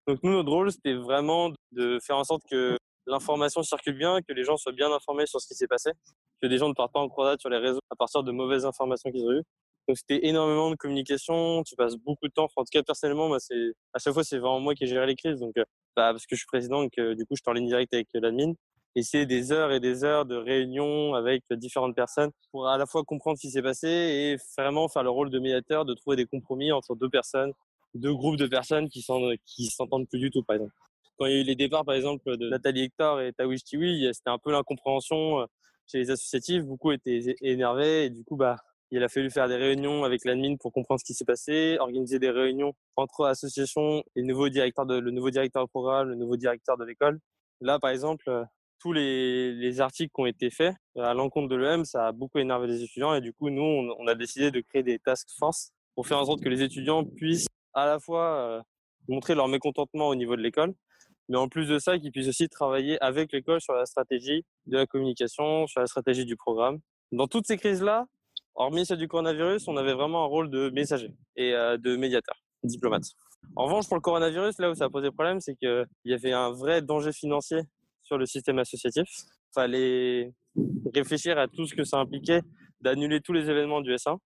Donc 0.07 0.19
nous, 0.21 0.31
notre 0.31 0.51
rôle, 0.51 0.71
c'était 0.71 0.93
vraiment 0.93 1.51
de 1.71 1.99
faire 2.05 2.17
en 2.17 2.23
sorte 2.23 2.43
que 2.49 2.77
l'information 3.07 3.63
circule 3.63 3.97
bien, 3.97 4.19
que 4.21 4.33
les 4.33 4.43
gens 4.43 4.57
soient 4.57 4.73
bien 4.73 4.91
informés 4.91 5.25
sur 5.25 5.41
ce 5.41 5.47
qui 5.47 5.55
s'est 5.55 5.67
passé, 5.67 5.91
que 6.39 6.47
des 6.47 6.59
gens 6.59 6.69
ne 6.69 6.73
partent 6.73 6.93
pas 6.93 6.99
en 6.99 7.09
croisade 7.09 7.39
sur 7.39 7.49
les 7.49 7.57
réseaux 7.57 7.79
à 7.89 7.95
partir 7.95 8.21
de 8.21 8.31
mauvaises 8.31 8.65
informations 8.65 9.11
qu'ils 9.11 9.25
ont 9.25 9.31
eues. 9.31 9.43
Donc 9.87 9.97
c'était 9.97 10.27
énormément 10.27 10.69
de 10.69 10.75
communication, 10.75 11.63
tu 11.63 11.75
passes 11.75 11.95
beaucoup 11.95 12.27
de 12.27 12.33
temps. 12.33 12.47
en 12.55 12.63
tout 12.63 12.69
cas, 12.71 12.83
personnellement, 12.83 13.27
moi, 13.27 13.39
c'est 13.39 13.73
à 13.93 13.99
chaque 13.99 14.13
fois, 14.13 14.23
c'est 14.23 14.37
vraiment 14.37 14.59
moi 14.59 14.75
qui 14.75 14.83
ai 14.83 14.87
géré 14.87 15.07
les 15.07 15.15
crises. 15.15 15.39
Donc, 15.39 15.55
bah, 15.55 16.11
parce 16.11 16.25
que 16.27 16.35
je 16.35 16.37
suis 16.37 16.47
président, 16.47 16.83
donc 16.83 16.93
du 16.95 17.25
coup, 17.25 17.35
je 17.35 17.41
suis 17.41 17.49
en 17.49 17.53
ligne 17.53 17.67
directe 17.67 17.93
avec 17.93 18.07
l'admin. 18.13 18.53
Et 18.97 19.03
c'est 19.03 19.25
des 19.25 19.51
heures 19.51 19.71
et 19.71 19.81
des 19.81 20.03
heures 20.05 20.25
de 20.25 20.35
réunions 20.35 21.15
avec 21.15 21.43
différentes 21.51 21.95
personnes 21.95 22.31
pour 22.51 22.69
à 22.69 22.77
la 22.77 22.85
fois 22.85 23.03
comprendre 23.03 23.37
ce 23.37 23.41
qui 23.41 23.51
s'est 23.51 23.61
passé 23.61 23.87
et 23.87 24.37
vraiment 24.57 24.87
faire 24.87 25.03
le 25.03 25.09
rôle 25.09 25.29
de 25.29 25.39
médiateur, 25.39 25.83
de 25.83 25.93
trouver 25.93 26.15
des 26.15 26.25
compromis 26.25 26.71
entre 26.71 26.95
deux 26.95 27.09
personnes, 27.09 27.51
deux 27.93 28.13
groupes 28.13 28.37
de 28.37 28.47
personnes 28.47 28.87
qui 28.89 29.01
s'entendent 29.01 30.07
plus 30.07 30.19
du 30.19 30.31
tout, 30.31 30.43
par 30.43 30.55
exemple. 30.55 30.73
Quand 31.17 31.25
il 31.27 31.33
y 31.33 31.37
a 31.37 31.41
eu 31.41 31.43
les 31.43 31.55
départs, 31.55 31.85
par 31.85 31.95
exemple, 31.95 32.37
de 32.37 32.49
Nathalie 32.49 32.83
Hector 32.83 33.21
et 33.21 33.31
Tawish 33.31 33.63
Tiwi, 33.63 34.09
c'était 34.13 34.29
un 34.29 34.37
peu 34.37 34.51
l'incompréhension 34.51 35.41
euh, 35.41 35.45
chez 35.87 35.99
les 35.99 36.11
associatifs. 36.11 36.63
Beaucoup 36.63 36.91
étaient 36.91 37.35
énervés 37.41 38.05
et 38.05 38.09
du 38.09 38.23
coup, 38.25 38.35
bah, 38.35 38.57
il 38.91 39.01
a 39.01 39.07
fallu 39.07 39.31
faire 39.31 39.47
des 39.47 39.55
réunions 39.55 40.03
avec 40.03 40.25
l'admin 40.25 40.57
pour 40.57 40.73
comprendre 40.73 40.99
ce 40.99 41.05
qui 41.05 41.13
s'est 41.13 41.25
passé, 41.25 41.77
organiser 41.79 42.19
des 42.19 42.29
réunions 42.29 42.73
entre 42.97 43.25
associations 43.25 44.03
et 44.15 44.21
le 44.21 44.27
nouveau 44.27 44.49
directeur 44.49 44.85
de, 44.85 44.99
le 44.99 45.11
nouveau 45.11 45.29
directeur 45.29 45.63
de 45.63 45.69
programme, 45.69 46.09
le 46.09 46.15
nouveau 46.15 46.35
directeur 46.35 46.77
de 46.77 46.83
l'école. 46.83 47.19
Là, 47.61 47.79
par 47.79 47.91
exemple, 47.91 48.29
euh, 48.29 48.43
tous 48.85 48.93
les, 48.93 49.51
les, 49.53 49.81
articles 49.81 50.11
qui 50.13 50.21
ont 50.21 50.27
été 50.27 50.51
faits 50.51 50.75
euh, 50.95 51.01
à 51.01 51.15
l'encontre 51.15 51.47
de 51.47 51.55
l'EM, 51.55 51.85
ça 51.85 52.05
a 52.05 52.11
beaucoup 52.11 52.37
énervé 52.37 52.67
les 52.67 52.83
étudiants 52.83 53.15
et 53.15 53.21
du 53.21 53.33
coup, 53.33 53.49
nous, 53.49 53.63
on, 53.63 54.05
a 54.05 54.13
décidé 54.13 54.51
de 54.51 54.61
créer 54.61 54.83
des 54.83 54.99
task 54.99 55.27
force 55.39 55.71
pour 55.95 56.05
faire 56.05 56.19
en 56.19 56.25
sorte 56.25 56.43
que 56.43 56.49
les 56.49 56.61
étudiants 56.61 57.03
puissent 57.03 57.47
à 57.73 57.87
la 57.87 57.99
fois 57.99 58.63
montrer 59.07 59.33
leur 59.33 59.47
mécontentement 59.47 60.07
au 60.07 60.13
niveau 60.13 60.35
de 60.35 60.43
l'école, 60.43 60.75
mais 61.29 61.37
en 61.37 61.49
plus 61.49 61.67
de 61.67 61.79
ça, 61.79 61.97
qu'ils 61.97 62.11
puissent 62.11 62.27
aussi 62.27 62.47
travailler 62.47 63.01
avec 63.03 63.31
l'école 63.31 63.59
sur 63.59 63.73
la 63.73 63.87
stratégie 63.87 64.45
de 64.67 64.77
la 64.77 64.85
communication, 64.85 65.65
sur 65.65 65.79
la 65.79 65.87
stratégie 65.87 66.25
du 66.25 66.35
programme. 66.35 66.77
Dans 67.11 67.25
toutes 67.25 67.47
ces 67.47 67.57
crises-là, 67.57 68.05
hormis 68.53 68.85
celle 68.85 68.99
du 68.99 69.07
coronavirus, 69.07 69.67
on 69.67 69.77
avait 69.77 69.93
vraiment 69.93 70.25
un 70.25 70.27
rôle 70.27 70.51
de 70.51 70.69
messager 70.69 71.11
et 71.35 71.55
euh, 71.55 71.77
de 71.77 71.95
médiateur, 71.95 72.35
diplomate. 72.63 73.05
En 73.55 73.65
revanche, 73.65 73.87
pour 73.87 73.97
le 73.97 74.01
coronavirus, 74.01 74.59
là 74.59 74.69
où 74.69 74.75
ça 74.75 74.85
a 74.85 74.89
posé 74.89 75.09
problème, 75.09 75.39
c'est 75.39 75.55
qu'il 75.55 75.87
y 76.03 76.13
avait 76.13 76.33
un 76.33 76.51
vrai 76.51 76.83
danger 76.83 77.11
financier 77.11 77.61
sur 78.05 78.17
le 78.17 78.25
système 78.25 78.59
associatif. 78.59 79.07
Il 79.09 79.53
fallait 79.53 80.33
réfléchir 80.93 81.37
à 81.37 81.47
tout 81.47 81.65
ce 81.65 81.75
que 81.75 81.83
ça 81.83 81.97
impliquait 81.97 82.41
d'annuler 82.81 83.19
tous 83.19 83.33
les 83.33 83.49
événements 83.49 83.81
du 83.81 83.91
S1 83.93 84.17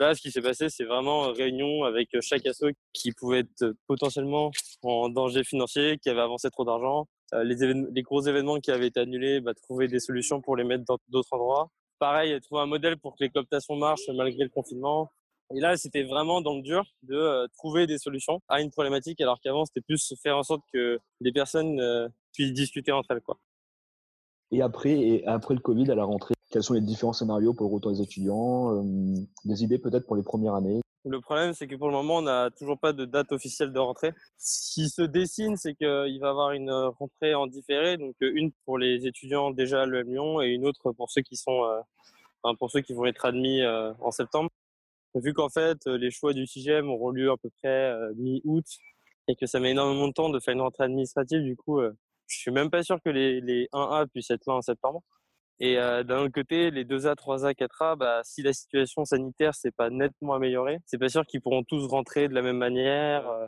Là, 0.00 0.14
ce 0.14 0.20
qui 0.20 0.30
s'est 0.30 0.42
passé, 0.42 0.68
c'est 0.68 0.84
vraiment 0.84 1.32
réunion 1.32 1.82
avec 1.82 2.08
chaque 2.20 2.46
asso 2.46 2.66
qui 2.92 3.10
pouvait 3.10 3.40
être 3.40 3.74
potentiellement 3.88 4.52
en 4.82 5.08
danger 5.08 5.42
financier, 5.42 5.98
qui 5.98 6.08
avait 6.08 6.20
avancé 6.20 6.50
trop 6.50 6.64
d'argent. 6.64 7.08
Euh, 7.34 7.42
les, 7.42 7.56
les, 7.92 8.02
gros 8.02 8.22
événements 8.22 8.60
qui 8.60 8.70
avaient 8.70 8.86
été 8.86 9.00
annulés, 9.00 9.40
bah, 9.40 9.54
trouver 9.54 9.88
des 9.88 9.98
solutions 9.98 10.40
pour 10.40 10.56
les 10.56 10.62
mettre 10.62 10.84
dans 10.84 10.98
d'autres 11.08 11.32
endroits. 11.32 11.68
Pareil, 11.98 12.40
trouver 12.42 12.62
un 12.62 12.66
modèle 12.66 12.96
pour 12.96 13.16
que 13.16 13.24
les 13.24 13.28
cooptations 13.28 13.74
marchent 13.74 14.08
malgré 14.14 14.44
le 14.44 14.50
confinement. 14.50 15.10
Et 15.52 15.58
là, 15.58 15.76
c'était 15.76 16.04
vraiment 16.04 16.42
dans 16.42 16.54
le 16.54 16.62
dur 16.62 16.84
de 17.02 17.16
euh, 17.16 17.46
trouver 17.56 17.88
des 17.88 17.98
solutions 17.98 18.40
à 18.48 18.60
une 18.60 18.70
problématique, 18.70 19.20
alors 19.20 19.40
qu'avant, 19.40 19.64
c'était 19.64 19.80
plus 19.80 20.14
faire 20.22 20.36
en 20.36 20.44
sorte 20.44 20.62
que 20.72 21.00
les 21.20 21.32
personnes 21.32 21.80
euh, 21.80 22.08
puissent 22.38 22.52
discuter 22.52 22.92
entre 22.92 23.10
elles. 23.10 23.20
Quoi. 23.20 23.38
Et 24.52 24.62
après, 24.62 24.92
et 24.92 25.26
après 25.26 25.54
le 25.54 25.60
Covid, 25.60 25.90
à 25.90 25.94
la 25.94 26.04
rentrée, 26.04 26.34
quels 26.50 26.62
sont 26.62 26.74
les 26.74 26.80
différents 26.80 27.12
scénarios 27.12 27.52
pour 27.52 27.68
le 27.68 27.74
retour 27.74 27.90
des 27.90 28.00
étudiants 28.00 28.74
euh, 28.76 29.14
Des 29.44 29.64
idées 29.64 29.78
peut-être 29.78 30.06
pour 30.06 30.16
les 30.16 30.22
premières 30.22 30.54
années? 30.54 30.80
Le 31.04 31.20
problème, 31.20 31.52
c'est 31.52 31.66
que 31.66 31.74
pour 31.76 31.88
le 31.88 31.94
moment, 31.94 32.18
on 32.18 32.22
n'a 32.22 32.50
toujours 32.50 32.78
pas 32.78 32.92
de 32.92 33.04
date 33.04 33.32
officielle 33.32 33.72
de 33.72 33.78
rentrée. 33.78 34.12
Ce 34.36 34.74
qui 34.74 34.88
se 34.88 35.02
dessine, 35.02 35.56
c'est 35.56 35.74
qu'il 35.74 35.86
va 35.86 36.08
y 36.08 36.22
avoir 36.22 36.52
une 36.52 36.70
rentrée 36.70 37.34
en 37.34 37.46
différé, 37.46 37.96
donc 37.96 38.14
euh, 38.22 38.30
une 38.34 38.52
pour 38.64 38.78
les 38.78 39.06
étudiants 39.06 39.50
déjà 39.50 39.82
à 39.82 39.86
l'EM 39.86 40.08
Lyon 40.08 40.40
et 40.40 40.48
une 40.48 40.64
autre 40.64 40.92
pour 40.92 41.10
ceux 41.10 41.22
qui 41.22 41.36
sont, 41.36 41.64
euh, 41.64 41.80
enfin, 42.42 42.54
pour 42.56 42.70
ceux 42.70 42.80
qui 42.80 42.94
vont 42.94 43.06
être 43.06 43.24
admis 43.24 43.62
en 44.00 44.10
septembre. 44.10 44.50
Vu 45.14 45.32
qu'en 45.32 45.48
fait, 45.48 45.86
les 45.86 46.10
choix 46.10 46.32
du 46.32 46.46
CIGEM 46.46 46.88
auront 46.88 47.10
lieu 47.10 47.30
à 47.30 47.36
peu 47.36 47.50
près 47.60 47.92
mi-août 48.16 48.66
et 49.26 49.34
que 49.34 49.46
ça 49.46 49.58
met 49.58 49.70
énormément 49.70 50.08
de 50.08 50.12
temps 50.12 50.28
de 50.28 50.38
faire 50.38 50.54
une 50.54 50.60
rentrée 50.60 50.84
administrative, 50.84 51.42
du 51.42 51.56
coup, 51.56 51.80
je 52.28 52.38
suis 52.38 52.50
même 52.50 52.70
pas 52.70 52.82
sûr 52.82 52.98
que 53.04 53.10
les, 53.10 53.40
les 53.40 53.68
1A 53.72 54.06
puissent 54.08 54.30
être 54.30 54.46
là 54.46 54.54
en 54.54 54.62
septembre. 54.62 55.02
Et 55.60 55.78
euh, 55.78 56.04
d'un 56.04 56.20
autre 56.20 56.32
côté, 56.32 56.70
les 56.70 56.84
2A, 56.84 57.14
3A, 57.16 57.54
4A, 57.54 57.96
bah, 57.96 58.20
si 58.22 58.42
la 58.42 58.52
situation 58.52 59.04
sanitaire 59.04 59.54
s'est 59.54 59.72
pas 59.72 59.90
nettement 59.90 60.34
améliorée, 60.34 60.78
c'est 60.86 60.98
pas 60.98 61.08
sûr 61.08 61.26
qu'ils 61.26 61.40
pourront 61.40 61.64
tous 61.64 61.86
rentrer 61.88 62.28
de 62.28 62.34
la 62.34 62.42
même 62.42 62.58
manière. 62.58 63.28
Euh. 63.28 63.46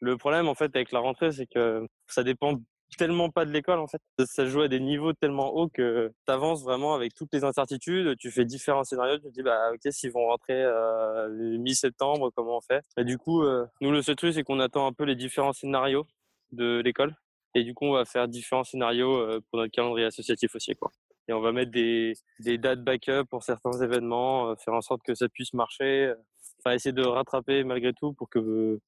Le 0.00 0.16
problème, 0.16 0.48
en 0.48 0.54
fait, 0.54 0.74
avec 0.74 0.90
la 0.92 0.98
rentrée, 0.98 1.32
c'est 1.32 1.46
que 1.46 1.86
ça 2.08 2.24
dépend 2.24 2.58
tellement 2.98 3.30
pas 3.30 3.44
de 3.44 3.52
l'école, 3.52 3.78
en 3.78 3.86
fait. 3.86 4.00
Ça 4.26 4.46
joue 4.46 4.62
à 4.62 4.68
des 4.68 4.80
niveaux 4.80 5.12
tellement 5.12 5.54
hauts 5.54 5.68
que 5.68 6.12
tu 6.26 6.32
avances 6.32 6.62
vraiment 6.62 6.94
avec 6.94 7.14
toutes 7.14 7.32
les 7.32 7.44
incertitudes. 7.44 8.16
Tu 8.18 8.30
fais 8.30 8.44
différents 8.44 8.84
scénarios. 8.84 9.18
Tu 9.18 9.24
te 9.24 9.28
dis, 9.28 9.42
bah, 9.42 9.70
ok, 9.72 9.92
s'ils 9.92 10.12
vont 10.12 10.26
rentrer 10.26 10.62
euh, 10.62 11.28
mi-septembre, 11.58 12.30
comment 12.34 12.58
on 12.58 12.60
fait? 12.60 12.82
Et 12.96 13.04
du 13.04 13.18
coup, 13.18 13.42
euh, 13.42 13.64
nous, 13.80 13.92
le 13.92 14.02
seul 14.02 14.16
truc, 14.16 14.34
c'est 14.34 14.42
qu'on 14.42 14.60
attend 14.60 14.86
un 14.86 14.92
peu 14.92 15.04
les 15.04 15.16
différents 15.16 15.52
scénarios 15.52 16.06
de 16.52 16.80
l'école. 16.84 17.14
Et 17.54 17.64
du 17.64 17.74
coup, 17.74 17.86
on 17.86 17.92
va 17.92 18.04
faire 18.04 18.28
différents 18.28 18.64
scénarios 18.64 19.40
pour 19.50 19.58
notre 19.58 19.72
calendrier 19.72 20.06
associatif 20.06 20.54
aussi, 20.54 20.74
quoi 20.74 20.90
et 21.28 21.32
on 21.32 21.40
va 21.40 21.52
mettre 21.52 21.70
des, 21.70 22.14
des 22.40 22.58
dates 22.58 22.82
backup 22.82 23.24
pour 23.30 23.42
certains 23.42 23.72
événements, 23.80 24.50
euh, 24.50 24.54
faire 24.56 24.74
en 24.74 24.80
sorte 24.80 25.02
que 25.02 25.14
ça 25.14 25.28
puisse 25.28 25.54
marcher, 25.54 26.06
euh, 26.06 26.14
enfin 26.58 26.74
essayer 26.74 26.92
de 26.92 27.04
rattraper 27.04 27.64
malgré 27.64 27.92
tout 27.92 28.12
pour 28.14 28.28
que, 28.28 28.80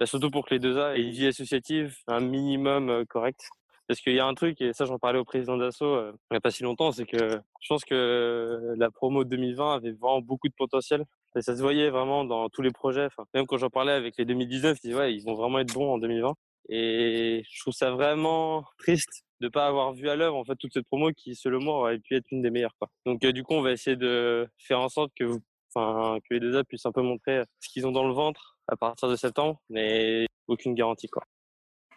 bah, 0.00 0.06
surtout 0.06 0.30
pour 0.30 0.46
que 0.46 0.54
les 0.54 0.60
deux 0.60 0.78
A 0.78 0.96
aient 0.96 1.02
une 1.02 1.10
vie 1.10 1.26
associative 1.26 1.96
un 2.06 2.20
minimum 2.20 2.88
euh, 2.90 3.04
correct. 3.08 3.48
Parce 3.88 4.00
qu'il 4.00 4.14
y 4.14 4.20
a 4.20 4.26
un 4.26 4.34
truc, 4.34 4.60
et 4.60 4.72
ça 4.72 4.84
j'en 4.84 4.98
parlais 4.98 5.18
au 5.18 5.24
président 5.24 5.56
d'Asso 5.56 5.84
il 5.84 6.14
n'y 6.30 6.36
a 6.36 6.40
pas 6.40 6.52
si 6.52 6.62
longtemps, 6.62 6.92
c'est 6.92 7.04
que 7.04 7.40
je 7.60 7.68
pense 7.68 7.84
que 7.84 8.74
la 8.76 8.90
promo 8.90 9.24
2020 9.24 9.74
avait 9.74 9.90
vraiment 9.90 10.20
beaucoup 10.20 10.48
de 10.48 10.54
potentiel. 10.54 11.04
Et 11.36 11.42
ça 11.42 11.56
se 11.56 11.62
voyait 11.62 11.90
vraiment 11.90 12.24
dans 12.24 12.48
tous 12.48 12.62
les 12.62 12.70
projets. 12.70 13.08
Même 13.34 13.46
quand 13.46 13.56
j'en 13.58 13.70
parlais 13.70 13.92
avec 13.92 14.16
les 14.16 14.24
2019, 14.24 14.78
ils 14.78 14.88
disaient 14.88 14.98
ouais, 14.98 15.14
ils 15.14 15.24
vont 15.24 15.34
vraiment 15.34 15.58
être 15.58 15.74
bons 15.74 15.92
en 15.92 15.98
2020. 15.98 16.34
Et 16.68 17.42
je 17.50 17.60
trouve 17.60 17.74
ça 17.74 17.90
vraiment 17.90 18.64
triste 18.78 19.24
de 19.40 19.48
pas 19.48 19.66
avoir 19.66 19.92
vu 19.92 20.08
à 20.08 20.16
l'œuvre 20.16 20.36
en 20.36 20.44
fait 20.44 20.54
toute 20.56 20.72
cette 20.72 20.86
promo 20.86 21.10
qui 21.12 21.34
selon 21.34 21.60
moi 21.60 21.74
aurait 21.78 21.98
pu 21.98 22.14
être 22.14 22.26
une 22.30 22.42
des 22.42 22.50
meilleures 22.50 22.76
quoi. 22.78 22.88
Donc 23.04 23.24
euh, 23.24 23.32
du 23.32 23.42
coup 23.42 23.54
on 23.54 23.62
va 23.62 23.72
essayer 23.72 23.96
de 23.96 24.48
faire 24.58 24.80
en 24.80 24.88
sorte 24.88 25.10
que 25.18 25.24
vous, 25.24 25.40
enfin 25.74 26.18
que 26.20 26.34
les 26.34 26.40
deux 26.40 26.56
A 26.56 26.64
puissent 26.64 26.86
un 26.86 26.92
peu 26.92 27.02
montrer 27.02 27.42
ce 27.60 27.68
qu'ils 27.68 27.86
ont 27.86 27.92
dans 27.92 28.06
le 28.06 28.14
ventre 28.14 28.56
à 28.68 28.76
partir 28.76 29.08
de 29.08 29.16
septembre 29.16 29.60
mais 29.68 30.26
aucune 30.46 30.74
garantie 30.74 31.08
quoi. 31.08 31.24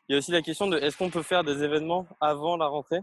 Il 0.09 0.13
y 0.13 0.15
a 0.15 0.17
aussi 0.17 0.31
la 0.31 0.41
question 0.41 0.67
de 0.67 0.77
est-ce 0.77 0.97
qu'on 0.97 1.11
peut 1.11 1.23
faire 1.23 1.43
des 1.43 1.63
événements 1.63 2.07
avant 2.19 2.57
la 2.57 2.67
rentrée? 2.67 2.99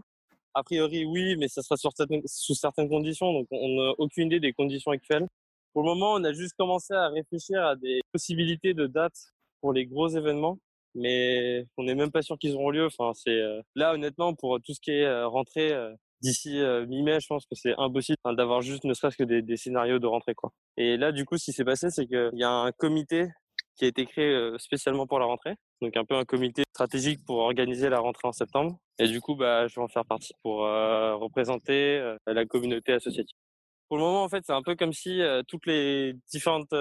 A 0.53 0.63
priori 0.63 1.05
oui 1.05 1.37
mais 1.37 1.47
ça 1.47 1.61
sera 1.61 1.77
sur 1.77 1.91
sous 2.25 2.55
certaines 2.55 2.89
conditions 2.89 3.31
donc 3.31 3.47
on 3.49 3.81
n'a 3.81 3.93
aucune 3.97 4.27
idée 4.27 4.41
des 4.41 4.51
conditions 4.51 4.91
actuelles. 4.91 5.27
Pour 5.71 5.83
le 5.83 5.89
moment 5.89 6.15
on 6.15 6.23
a 6.25 6.33
juste 6.33 6.55
commencé 6.57 6.93
à 6.93 7.07
réfléchir 7.07 7.63
à 7.63 7.77
des 7.77 8.01
possibilités 8.11 8.73
de 8.73 8.87
dates 8.87 9.31
pour 9.61 9.71
les 9.71 9.85
gros 9.85 10.09
événements 10.09 10.59
mais 10.95 11.65
on 11.77 11.83
n'est 11.83 11.95
même 11.95 12.11
pas 12.11 12.21
sûr 12.21 12.37
qu'ils 12.37 12.55
auront 12.55 12.69
lieu. 12.69 12.85
Enfin, 12.85 13.11
c'est 13.15 13.39
euh, 13.41 13.61
là 13.75 13.93
honnêtement 13.93 14.33
pour 14.35 14.59
tout 14.61 14.73
ce 14.73 14.79
qui 14.81 14.91
est 14.91 15.05
euh, 15.05 15.27
rentrée 15.27 15.71
euh, 15.71 15.93
d'ici 16.21 16.61
mi-mai, 16.87 17.19
je 17.19 17.27
pense 17.27 17.45
que 17.45 17.53
c'est 17.55 17.75
impossible 17.77 18.17
d'avoir 18.37 18.61
juste 18.61 18.85
ne 18.85 18.93
serait-ce 18.93 19.17
que 19.17 19.25
des, 19.25 19.41
des, 19.41 19.57
scénarios 19.57 19.99
de 19.99 20.07
rentrée 20.07 20.33
quoi. 20.33 20.51
Et 20.77 20.95
là 20.95 21.11
du 21.11 21.25
coup, 21.25 21.37
ce 21.37 21.45
qui 21.45 21.51
s'est 21.51 21.65
passé, 21.65 21.89
c'est 21.89 22.07
qu'il 22.07 22.31
y 22.35 22.45
a 22.45 22.49
un 22.49 22.71
comité 22.71 23.27
qui 23.75 23.83
a 23.83 23.87
été 23.89 24.05
créé 24.05 24.53
spécialement 24.57 25.05
pour 25.05 25.19
la 25.19 25.25
rentrée, 25.25 25.55
donc 25.81 25.97
un 25.97 26.05
peu 26.05 26.15
un 26.15 26.23
comité 26.23 26.63
stratégique 26.73 27.25
pour 27.25 27.39
organiser 27.39 27.89
la 27.89 27.99
rentrée 27.99 28.27
en 28.27 28.31
septembre. 28.31 28.77
Et 28.99 29.07
du 29.07 29.19
coup, 29.19 29.35
bah, 29.35 29.67
je 29.67 29.75
vais 29.75 29.81
en 29.81 29.89
faire 29.89 30.05
partie 30.05 30.33
pour 30.43 30.59
représenter 30.59 32.15
la 32.25 32.45
communauté 32.45 32.93
associative. 32.93 33.35
Pour 33.93 33.99
le 33.99 34.05
moment, 34.05 34.23
en 34.23 34.27
fait, 34.27 34.43
c'est 34.43 34.53
un 34.53 34.63
peu 34.63 34.75
comme 34.75 34.91
si 34.91 35.21
toutes 35.47 35.67
les 35.67 36.15
différentes 36.31 36.73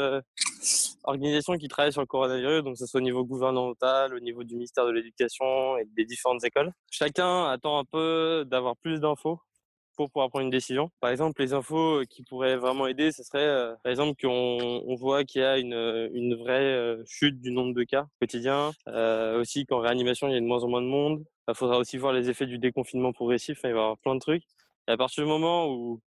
organisations 1.04 1.58
qui 1.58 1.68
travaillent 1.68 1.92
sur 1.92 2.00
le 2.00 2.06
coronavirus, 2.06 2.64
donc 2.64 2.72
que 2.72 2.78
ce 2.78 2.86
soit 2.86 3.00
au 3.00 3.02
niveau 3.02 3.22
gouvernemental, 3.22 4.14
au 4.14 4.18
niveau 4.18 4.44
du 4.44 4.54
ministère 4.54 4.86
de 4.86 4.92
l'Éducation 4.92 5.76
et 5.76 5.84
des 5.94 6.06
différentes 6.06 6.42
écoles. 6.42 6.72
Chacun 6.90 7.50
attend 7.50 7.78
un 7.78 7.84
peu 7.84 8.46
d'avoir 8.46 8.78
plus 8.78 8.98
d'infos 8.98 9.38
pour 9.94 10.10
pouvoir 10.10 10.30
prendre 10.30 10.46
une 10.46 10.50
décision. 10.50 10.90
Par 11.00 11.10
exemple, 11.10 11.42
les 11.42 11.52
infos 11.52 12.00
qui 12.08 12.22
pourraient 12.22 12.56
vraiment 12.56 12.86
aider, 12.86 13.12
ce 13.12 13.22
serait 13.22 13.40
euh, 13.40 13.74
par 13.84 13.90
exemple 13.90 14.18
qu'on 14.18 14.82
on 14.86 14.94
voit 14.94 15.24
qu'il 15.24 15.42
y 15.42 15.44
a 15.44 15.58
une, 15.58 16.34
vraie 16.34 16.62
euh, 16.62 17.02
chute 17.06 17.42
du 17.42 17.50
nombre 17.50 17.74
de 17.74 17.84
cas 17.84 18.06
quotidiens, 18.22 18.72
euh, 18.88 19.38
aussi 19.38 19.66
qu'en 19.66 19.80
réanimation, 19.80 20.28
il 20.28 20.32
y 20.32 20.36
a 20.38 20.40
de 20.40 20.46
moins 20.46 20.64
en 20.64 20.68
moins 20.68 20.80
de 20.80 20.86
monde. 20.86 21.22
Il 21.46 21.54
faudra 21.54 21.76
aussi 21.76 21.98
voir 21.98 22.14
les 22.14 22.30
effets 22.30 22.46
du 22.46 22.56
déconfinement 22.56 23.12
progressif, 23.12 23.58
il 23.58 23.62
va 23.64 23.68
y 23.68 23.72
avoir 23.72 23.98
plein 23.98 24.14
de 24.14 24.20
trucs. 24.20 24.44
Et 24.88 24.92
à 24.92 24.96
partir 24.96 25.24
du 25.24 25.28
moment 25.28 25.68
où, 25.68 26.00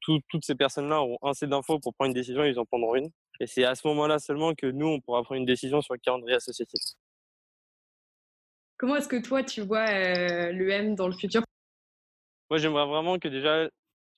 toutes 0.00 0.44
ces 0.44 0.54
personnes-là 0.54 1.00
auront 1.00 1.18
assez 1.22 1.46
d'infos 1.46 1.78
pour 1.78 1.94
prendre 1.94 2.08
une 2.08 2.14
décision, 2.14 2.44
ils 2.44 2.58
en 2.58 2.64
prendront 2.64 2.94
une. 2.94 3.10
Et 3.40 3.46
c'est 3.46 3.64
à 3.64 3.74
ce 3.74 3.86
moment-là 3.88 4.18
seulement 4.18 4.54
que 4.54 4.66
nous, 4.66 4.86
on 4.86 5.00
pourra 5.00 5.22
prendre 5.22 5.38
une 5.40 5.46
décision 5.46 5.80
sur 5.80 5.94
le 5.94 6.00
calendrier 6.00 6.36
associatif. 6.36 6.80
Comment 8.78 8.96
est-ce 8.96 9.08
que 9.08 9.22
toi, 9.22 9.42
tu 9.42 9.62
vois 9.62 9.88
euh, 9.88 10.52
l'EM 10.52 10.94
dans 10.94 11.06
le 11.06 11.14
futur? 11.14 11.42
Moi, 12.50 12.58
j'aimerais 12.58 12.86
vraiment 12.86 13.18
que 13.18 13.28
déjà 13.28 13.68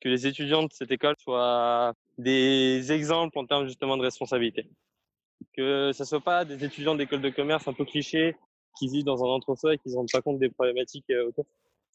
que 0.00 0.08
les 0.08 0.26
étudiants 0.26 0.64
de 0.64 0.72
cette 0.72 0.90
école 0.90 1.14
soient 1.18 1.92
des 2.18 2.92
exemples 2.92 3.38
en 3.38 3.46
termes 3.46 3.66
justement 3.66 3.96
de 3.96 4.02
responsabilité. 4.02 4.68
Que 5.56 5.92
ce 5.92 6.02
ne 6.02 6.06
soit 6.06 6.20
pas 6.20 6.44
des 6.44 6.64
étudiants 6.64 6.94
d'école 6.94 7.20
de 7.20 7.30
commerce 7.30 7.66
un 7.68 7.72
peu 7.72 7.84
clichés 7.84 8.36
qui 8.78 8.88
vivent 8.88 9.04
dans 9.04 9.24
un 9.24 9.28
entre-soi 9.28 9.74
et 9.74 9.78
qui 9.78 9.88
ne 9.88 9.92
se 9.92 9.96
rendent 9.96 10.10
pas 10.12 10.22
compte 10.22 10.38
des 10.38 10.50
problématiques 10.50 11.10
euh, 11.10 11.28
autour. 11.28 11.46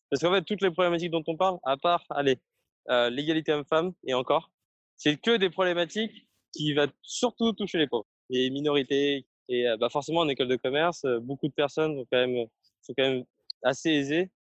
Parce 0.09 0.21
qu'en 0.21 0.31
fait, 0.31 0.43
toutes 0.43 0.61
les 0.61 0.71
problématiques 0.71 1.11
dont 1.11 1.23
on 1.27 1.35
parle, 1.35 1.57
à 1.63 1.77
part, 1.77 2.03
allez, 2.09 2.39
euh, 2.89 3.09
l'égalité 3.09 3.53
homme-femme 3.53 3.93
et 4.05 4.13
encore, 4.13 4.51
c'est 4.97 5.17
que 5.17 5.37
des 5.37 5.49
problématiques 5.49 6.27
qui 6.53 6.73
va 6.73 6.87
surtout 7.01 7.53
toucher 7.53 7.77
les 7.77 7.87
pauvres, 7.87 8.07
les 8.29 8.49
minorités. 8.49 9.25
Et 9.49 9.65
bah, 9.79 9.89
forcément, 9.89 10.21
en 10.21 10.29
école 10.29 10.47
de 10.47 10.55
commerce, 10.55 11.05
beaucoup 11.21 11.47
de 11.47 11.53
personnes 11.53 11.97
sont 11.97 12.07
quand 12.11 12.17
même, 12.17 12.47
sont 12.81 12.93
quand 12.97 13.03
même 13.03 13.23
assez 13.63 13.89
aisées 13.89 14.31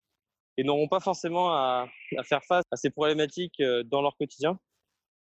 et 0.57 0.65
n'auront 0.65 0.87
pas 0.87 1.01
forcément 1.01 1.53
à, 1.53 1.89
faire 2.25 2.45
face 2.45 2.65
à 2.71 2.77
ces 2.77 2.91
problématiques 2.91 3.61
dans 3.87 4.01
leur 4.01 4.17
quotidien. 4.17 4.59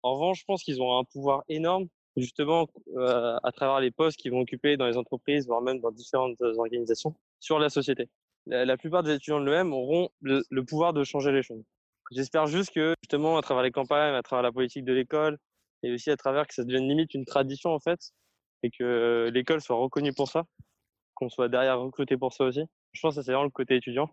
En 0.02 0.16
revanche, 0.16 0.40
je 0.40 0.46
pense 0.46 0.64
qu'ils 0.64 0.82
ont 0.82 0.98
un 0.98 1.04
pouvoir 1.04 1.44
énorme, 1.48 1.88
justement, 2.16 2.68
à 2.98 3.52
travers 3.52 3.80
les 3.80 3.92
postes 3.92 4.18
qu'ils 4.18 4.32
vont 4.32 4.40
occuper 4.40 4.78
dans 4.78 4.88
les 4.88 4.98
entreprises, 4.98 5.46
voire 5.46 5.62
même 5.62 5.80
dans 5.80 5.92
différentes 5.92 6.42
organisations, 6.42 7.14
sur 7.40 7.60
la 7.60 7.70
société. 7.70 8.10
La, 8.48 8.78
plupart 8.78 9.04
des 9.04 9.14
étudiants 9.14 9.42
de 9.42 9.46
l'EM 9.46 9.74
auront 9.74 10.10
le 10.22 10.62
pouvoir 10.64 10.94
de 10.94 11.04
changer 11.04 11.32
les 11.32 11.44
choses. 11.44 11.64
J'espère 12.12 12.48
juste 12.48 12.74
que, 12.74 12.94
justement, 13.04 13.38
à 13.38 13.42
travers 13.42 13.64
les 13.64 13.72
campagnes, 13.72 14.16
à 14.16 14.24
travers 14.24 14.44
la 14.44 14.52
politique 14.52 14.86
de 14.86 14.94
l'école, 14.94 15.38
et 15.84 15.94
aussi 15.94 16.10
à 16.10 16.18
travers 16.18 16.48
que 16.48 16.54
ça 16.54 16.64
devienne 16.64 16.88
limite 16.88 17.14
une 17.14 17.26
tradition, 17.26 17.72
en 17.72 17.80
fait, 17.80 18.00
et 18.64 18.72
que 18.72 19.30
l'école 19.34 19.62
soit 19.62 19.76
reconnue 19.76 20.14
pour 20.14 20.30
ça, 20.30 20.44
qu'on 21.16 21.30
soit 21.30 21.50
derrière 21.50 21.80
recruté 21.80 22.18
pour 22.18 22.34
ça 22.34 22.46
aussi. 22.46 22.64
Je 22.94 23.02
pense 23.02 23.16
que 23.16 23.22
c'est 23.22 23.32
vraiment 23.32 23.44
le 23.44 23.50
côté 23.50 23.76
étudiant 23.76 24.10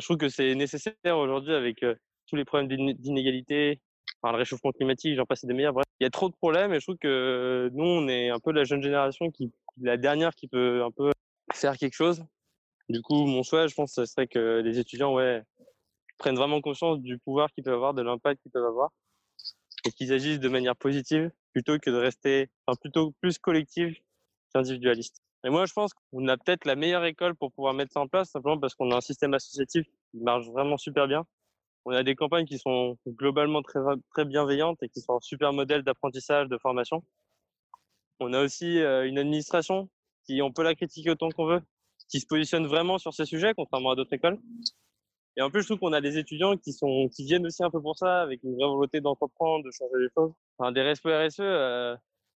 je 0.00 0.06
trouve 0.06 0.16
que 0.16 0.28
c'est 0.28 0.54
nécessaire 0.54 1.18
aujourd'hui 1.18 1.54
avec 1.54 1.82
euh, 1.82 1.94
tous 2.26 2.36
les 2.36 2.44
problèmes 2.44 2.68
d'inégalité, 2.68 3.80
enfin, 4.22 4.32
le 4.32 4.38
réchauffement 4.38 4.72
climatique, 4.72 5.14
j'en 5.16 5.26
passe 5.26 5.44
des 5.44 5.54
meilleurs. 5.54 5.74
Il 6.00 6.04
y 6.04 6.06
a 6.06 6.10
trop 6.10 6.28
de 6.28 6.34
problèmes 6.34 6.72
et 6.72 6.80
je 6.80 6.86
trouve 6.86 6.98
que 6.98 7.70
nous, 7.72 7.84
on 7.84 8.08
est 8.08 8.30
un 8.30 8.40
peu 8.40 8.52
la 8.52 8.64
jeune 8.64 8.82
génération 8.82 9.30
qui, 9.30 9.52
la 9.80 9.96
dernière 9.96 10.34
qui 10.34 10.48
peut 10.48 10.82
un 10.82 10.90
peu 10.90 11.12
faire 11.52 11.76
quelque 11.76 11.94
chose. 11.94 12.24
Du 12.88 13.00
coup, 13.02 13.26
mon 13.26 13.42
souhait, 13.42 13.68
je 13.68 13.74
pense, 13.74 13.92
ce 13.94 14.04
serait 14.04 14.26
que 14.26 14.60
les 14.64 14.78
étudiants, 14.78 15.14
ouais, 15.14 15.42
prennent 16.18 16.36
vraiment 16.36 16.60
conscience 16.60 17.00
du 17.00 17.18
pouvoir 17.18 17.50
qu'ils 17.52 17.64
peuvent 17.64 17.74
avoir, 17.74 17.94
de 17.94 18.02
l'impact 18.02 18.42
qu'ils 18.42 18.52
peuvent 18.52 18.64
avoir, 18.64 18.90
et 19.86 19.92
qu'ils 19.92 20.12
agissent 20.12 20.40
de 20.40 20.48
manière 20.48 20.76
positive 20.76 21.30
plutôt 21.52 21.78
que 21.78 21.90
de 21.90 21.96
rester, 21.96 22.50
plutôt 22.80 23.12
plus 23.20 23.38
collective 23.38 23.96
qu'individualiste. 24.52 25.22
Et 25.44 25.50
moi, 25.50 25.66
je 25.66 25.72
pense 25.74 25.92
qu'on 25.92 26.26
a 26.28 26.36
peut-être 26.38 26.64
la 26.64 26.74
meilleure 26.74 27.04
école 27.04 27.34
pour 27.34 27.52
pouvoir 27.52 27.74
mettre 27.74 27.92
ça 27.92 28.00
en 28.00 28.08
place, 28.08 28.30
simplement 28.30 28.58
parce 28.58 28.74
qu'on 28.74 28.90
a 28.90 28.96
un 28.96 29.00
système 29.02 29.34
associatif 29.34 29.86
qui 30.10 30.18
marche 30.20 30.46
vraiment 30.48 30.78
super 30.78 31.06
bien. 31.06 31.24
On 31.84 31.92
a 31.92 32.02
des 32.02 32.14
campagnes 32.14 32.46
qui 32.46 32.58
sont 32.58 32.96
globalement 33.06 33.62
très, 33.62 33.80
très 34.10 34.24
bienveillantes 34.24 34.82
et 34.82 34.88
qui 34.88 35.02
sont 35.02 35.16
un 35.16 35.20
super 35.20 35.52
modèle 35.52 35.82
d'apprentissage, 35.82 36.48
de 36.48 36.56
formation. 36.56 37.04
On 38.20 38.32
a 38.32 38.42
aussi 38.42 38.80
euh, 38.80 39.06
une 39.06 39.18
administration 39.18 39.90
qui, 40.24 40.40
on 40.40 40.50
peut 40.50 40.62
la 40.62 40.74
critiquer 40.74 41.10
autant 41.10 41.28
qu'on 41.28 41.44
veut, 41.44 41.60
qui 42.08 42.20
se 42.20 42.26
positionne 42.26 42.66
vraiment 42.66 42.96
sur 42.96 43.12
ces 43.12 43.26
sujets, 43.26 43.52
contrairement 43.54 43.90
à 43.90 43.96
d'autres 43.96 44.14
écoles. 44.14 44.38
Et 45.36 45.42
en 45.42 45.50
plus, 45.50 45.62
je 45.62 45.66
trouve 45.66 45.78
qu'on 45.78 45.92
a 45.92 46.00
des 46.00 46.18
étudiants 46.18 46.56
qui 46.56 46.72
sont, 46.72 47.08
qui 47.08 47.24
viennent 47.24 47.46
aussi 47.46 47.64
un 47.64 47.70
peu 47.70 47.80
pour 47.80 47.96
ça, 47.96 48.22
avec 48.22 48.42
une 48.44 48.54
vraie 48.54 48.66
volonté 48.66 49.00
d'entreprendre, 49.00 49.64
de 49.64 49.70
changer 49.70 49.98
les 49.98 50.08
choses. 50.16 50.32
Enfin, 50.58 50.72
des 50.72 50.82
restos 50.82 51.10
RSE, 51.10 51.40
euh, 51.40 51.96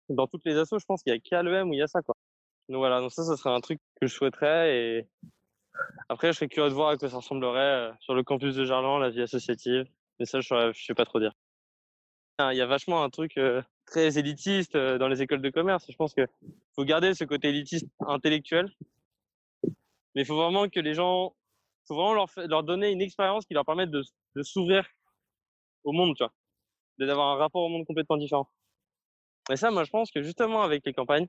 dans 0.09 0.27
toutes 0.27 0.45
les 0.45 0.57
assos, 0.57 0.79
je 0.79 0.85
pense 0.85 1.03
qu'il 1.03 1.13
y 1.13 1.15
a 1.15 1.19
qu'à 1.19 1.43
l'EM 1.43 1.69
où 1.69 1.73
il 1.73 1.79
y 1.79 1.81
a 1.81 1.87
ça, 1.87 2.01
quoi. 2.01 2.15
Donc 2.69 2.77
voilà, 2.77 2.99
donc 3.01 3.11
ça, 3.11 3.23
ça 3.23 3.37
serait 3.37 3.53
un 3.53 3.59
truc 3.59 3.79
que 3.99 4.07
je 4.07 4.13
souhaiterais. 4.13 4.77
Et 4.77 5.07
après, 6.09 6.31
je 6.31 6.37
serais 6.37 6.47
curieux 6.47 6.69
de 6.69 6.75
voir 6.75 6.89
à 6.89 6.97
quoi 6.97 7.09
ça 7.09 7.17
ressemblerait 7.17 7.89
euh, 7.89 7.91
sur 7.99 8.15
le 8.15 8.23
campus 8.23 8.55
de 8.55 8.65
Gerland, 8.65 8.99
la 8.99 9.09
vie 9.09 9.21
associative. 9.21 9.85
Mais 10.19 10.25
ça, 10.25 10.39
je 10.39 10.67
ne 10.67 10.73
sais 10.73 10.95
pas 10.95 11.05
trop 11.05 11.19
dire. 11.19 11.33
Il 12.39 12.57
y 12.57 12.61
a 12.61 12.65
vachement 12.65 13.03
un 13.03 13.09
truc 13.09 13.37
euh, 13.37 13.61
très 13.85 14.17
élitiste 14.17 14.75
euh, 14.75 14.97
dans 14.97 15.07
les 15.07 15.21
écoles 15.21 15.41
de 15.41 15.49
commerce. 15.49 15.85
Je 15.89 15.95
pense 15.95 16.13
qu'il 16.13 16.27
faut 16.75 16.83
garder 16.83 17.13
ce 17.13 17.23
côté 17.23 17.49
élitiste 17.49 17.87
intellectuel. 17.99 18.69
Mais 19.63 20.21
il 20.21 20.25
faut 20.25 20.35
vraiment 20.35 20.67
que 20.67 20.79
les 20.79 20.93
gens, 20.93 21.35
faut 21.87 21.95
vraiment 21.95 22.13
leur, 22.13 22.27
leur 22.47 22.63
donner 22.63 22.91
une 22.91 23.01
expérience 23.01 23.45
qui 23.45 23.53
leur 23.53 23.65
permette 23.65 23.91
de, 23.91 24.03
de 24.35 24.43
s'ouvrir 24.43 24.85
au 25.83 25.91
monde, 25.91 26.15
tu 26.15 26.23
vois. 26.23 26.33
D'avoir 26.97 27.35
un 27.35 27.37
rapport 27.37 27.63
au 27.63 27.69
monde 27.69 27.85
complètement 27.85 28.17
différent. 28.17 28.49
Et 29.51 29.55
ça, 29.57 29.69
moi, 29.71 29.83
je 29.83 29.91
pense 29.91 30.11
que 30.11 30.21
justement 30.21 30.63
avec 30.63 30.85
les 30.85 30.93
campagnes, 30.93 31.27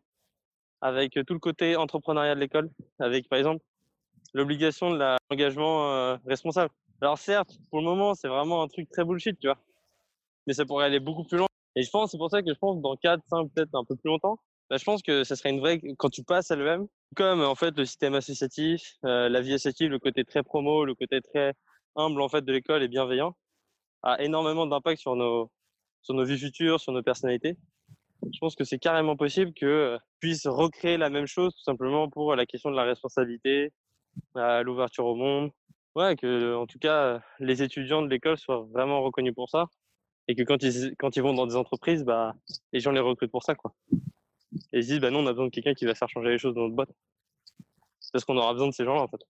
avec 0.81 1.13
tout 1.27 1.35
le 1.35 1.39
côté 1.39 1.77
entrepreneuriat 1.77 2.35
de 2.35 2.41
l'école, 2.41 2.71
avec 2.99 3.29
par 3.29 3.39
exemple 3.39 3.63
l'obligation 4.35 4.91
de 4.91 5.17
l'engagement 5.31 5.91
euh, 5.91 6.17
responsable. 6.27 6.73
Alors 7.01 7.19
certes, 7.19 7.59
pour 7.71 7.81
le 7.81 7.85
moment, 7.85 8.15
c'est 8.15 8.29
vraiment 8.29 8.63
un 8.63 8.69
truc 8.69 8.89
très 8.91 9.05
bullshit, 9.05 9.39
tu 9.39 9.49
vois, 9.49 9.59
mais 10.47 10.55
ça 10.55 10.65
pourrait 10.65 10.87
aller 10.87 11.01
beaucoup 11.01 11.25
plus 11.25 11.39
loin. 11.39 11.47
Et 11.75 11.83
je 11.83 11.91
pense, 11.91 12.11
c'est 12.11 12.19
pour 12.19 12.31
ça 12.31 12.43
que 12.43 12.53
je 12.53 12.59
pense 12.59 12.81
dans 12.81 12.97
4, 12.97 13.23
5, 13.29 13.51
peut-être 13.55 13.75
un 13.75 13.85
peu 13.85 13.97
plus 13.97 14.09
longtemps, 14.09 14.39
bah, 14.71 14.77
je 14.79 14.85
pense 14.85 15.03
que 15.03 15.25
ça 15.25 15.37
serait 15.37 15.51
une 15.51 15.61
vraie, 15.61 15.81
quand 15.99 16.11
tu 16.11 16.23
passes 16.25 16.51
à 16.51 16.57
l'EM, 16.57 16.87
comme 17.15 17.43
en 17.43 17.55
fait 17.55 17.77
le 17.77 17.85
système 17.85 18.15
associatif, 18.15 18.97
euh, 19.05 19.29
la 19.29 19.41
vie 19.41 19.55
associative, 19.55 19.91
le 19.91 19.99
côté 19.99 20.25
très 20.25 20.43
promo, 20.43 20.85
le 20.85 20.95
côté 20.95 21.21
très 21.21 21.55
humble 21.97 22.21
en 22.21 22.29
fait 22.29 22.43
de 22.45 22.53
l'école 22.53 22.83
et 22.83 22.89
bienveillant, 22.89 23.37
a 24.03 24.23
énormément 24.23 24.67
d'impact 24.67 25.01
sur 25.01 25.17
nos, 25.17 25.51
sur 26.03 26.15
nos 26.15 26.25
vies 26.25 26.39
futures, 26.39 26.81
sur 26.81 26.93
nos 26.93 27.03
personnalités 27.03 27.57
je 28.33 28.39
pense 28.39 28.55
que 28.55 28.65
c'est 28.65 28.79
carrément 28.79 29.17
possible 29.17 29.53
que 29.53 29.67
euh, 29.67 29.99
puisse 30.21 30.47
recréer 30.47 30.97
la 30.97 31.11
même 31.11 31.27
chose 31.27 31.55
tout 31.55 31.63
simplement 31.63 32.09
pour 32.09 32.35
la 32.35 32.47
question 32.47 32.71
de 32.71 32.77
la 32.77 32.85
responsabilité, 32.85 33.73
l'ouverture 34.35 35.07
au 35.07 35.15
monde. 35.15 35.51
Ouais, 35.95 36.15
que 36.17 36.55
en 36.55 36.67
tout 36.67 36.79
cas 36.79 37.21
les 37.39 37.63
étudiants 37.63 38.03
de 38.03 38.09
l'école 38.09 38.37
soient 38.37 38.67
vraiment 38.71 39.03
reconnus 39.03 39.35
pour 39.35 39.49
ça 39.49 39.67
et 40.29 40.35
que 40.35 40.43
quand 40.43 40.63
ils 40.63 40.95
quand 40.99 41.17
ils 41.17 41.23
vont 41.23 41.33
dans 41.33 41.47
des 41.47 41.57
entreprises, 41.57 42.05
bah 42.05 42.35
les 42.73 42.81
gens 42.81 42.93
les 42.93 43.01
recrutent 43.01 43.31
pour 43.31 43.45
ça 43.45 43.55
quoi. 43.55 43.75
Et 44.73 44.79
ils 44.79 44.85
se 44.85 44.89
disent 44.89 45.01
bah 45.01 45.11
non, 45.11 45.21
on 45.21 45.27
a 45.27 45.33
besoin 45.33 45.47
de 45.47 45.51
quelqu'un 45.51 45.75
qui 45.75 45.85
va 45.85 45.95
faire 45.95 46.09
changer 46.09 46.31
les 46.31 46.39
choses 46.39 46.55
dans 46.55 46.63
notre 46.63 46.75
boîte. 46.75 46.91
C'est 48.01 48.13
parce 48.13 48.25
qu'on 48.25 48.37
aura 48.37 48.53
besoin 48.53 48.69
de 48.69 48.73
ces 48.73 48.85
gens-là 48.85 49.03
en 49.03 49.09
fait. 49.09 49.21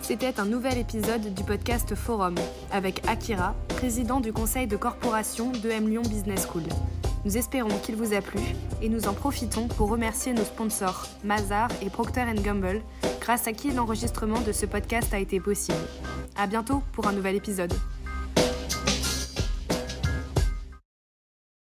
C'était 0.00 0.38
un 0.40 0.44
nouvel 0.44 0.76
épisode 0.76 1.32
du 1.32 1.42
podcast 1.42 1.94
Forum 1.94 2.34
avec 2.70 3.00
Akira, 3.08 3.54
président 3.68 4.20
du 4.20 4.32
conseil 4.32 4.66
de 4.66 4.76
corporation 4.76 5.52
de 5.52 5.70
M 5.70 5.88
Lyon 5.88 6.02
Business 6.02 6.46
School. 6.46 6.64
Nous 7.24 7.38
espérons 7.38 7.78
qu'il 7.78 7.94
vous 7.94 8.12
a 8.12 8.20
plu 8.20 8.40
et 8.82 8.88
nous 8.88 9.06
en 9.06 9.14
profitons 9.14 9.68
pour 9.68 9.88
remercier 9.88 10.34
nos 10.34 10.44
sponsors 10.44 11.06
Mazar 11.24 11.68
et 11.80 11.88
Procter 11.88 12.24
Gamble, 12.42 12.82
grâce 13.20 13.46
à 13.46 13.52
qui 13.52 13.70
l'enregistrement 13.70 14.40
de 14.40 14.50
ce 14.50 14.66
podcast 14.66 15.14
a 15.14 15.18
été 15.18 15.38
possible. 15.38 15.78
À 16.36 16.46
bientôt 16.46 16.82
pour 16.92 17.06
un 17.06 17.12
nouvel 17.12 17.36
épisode. 17.36 17.72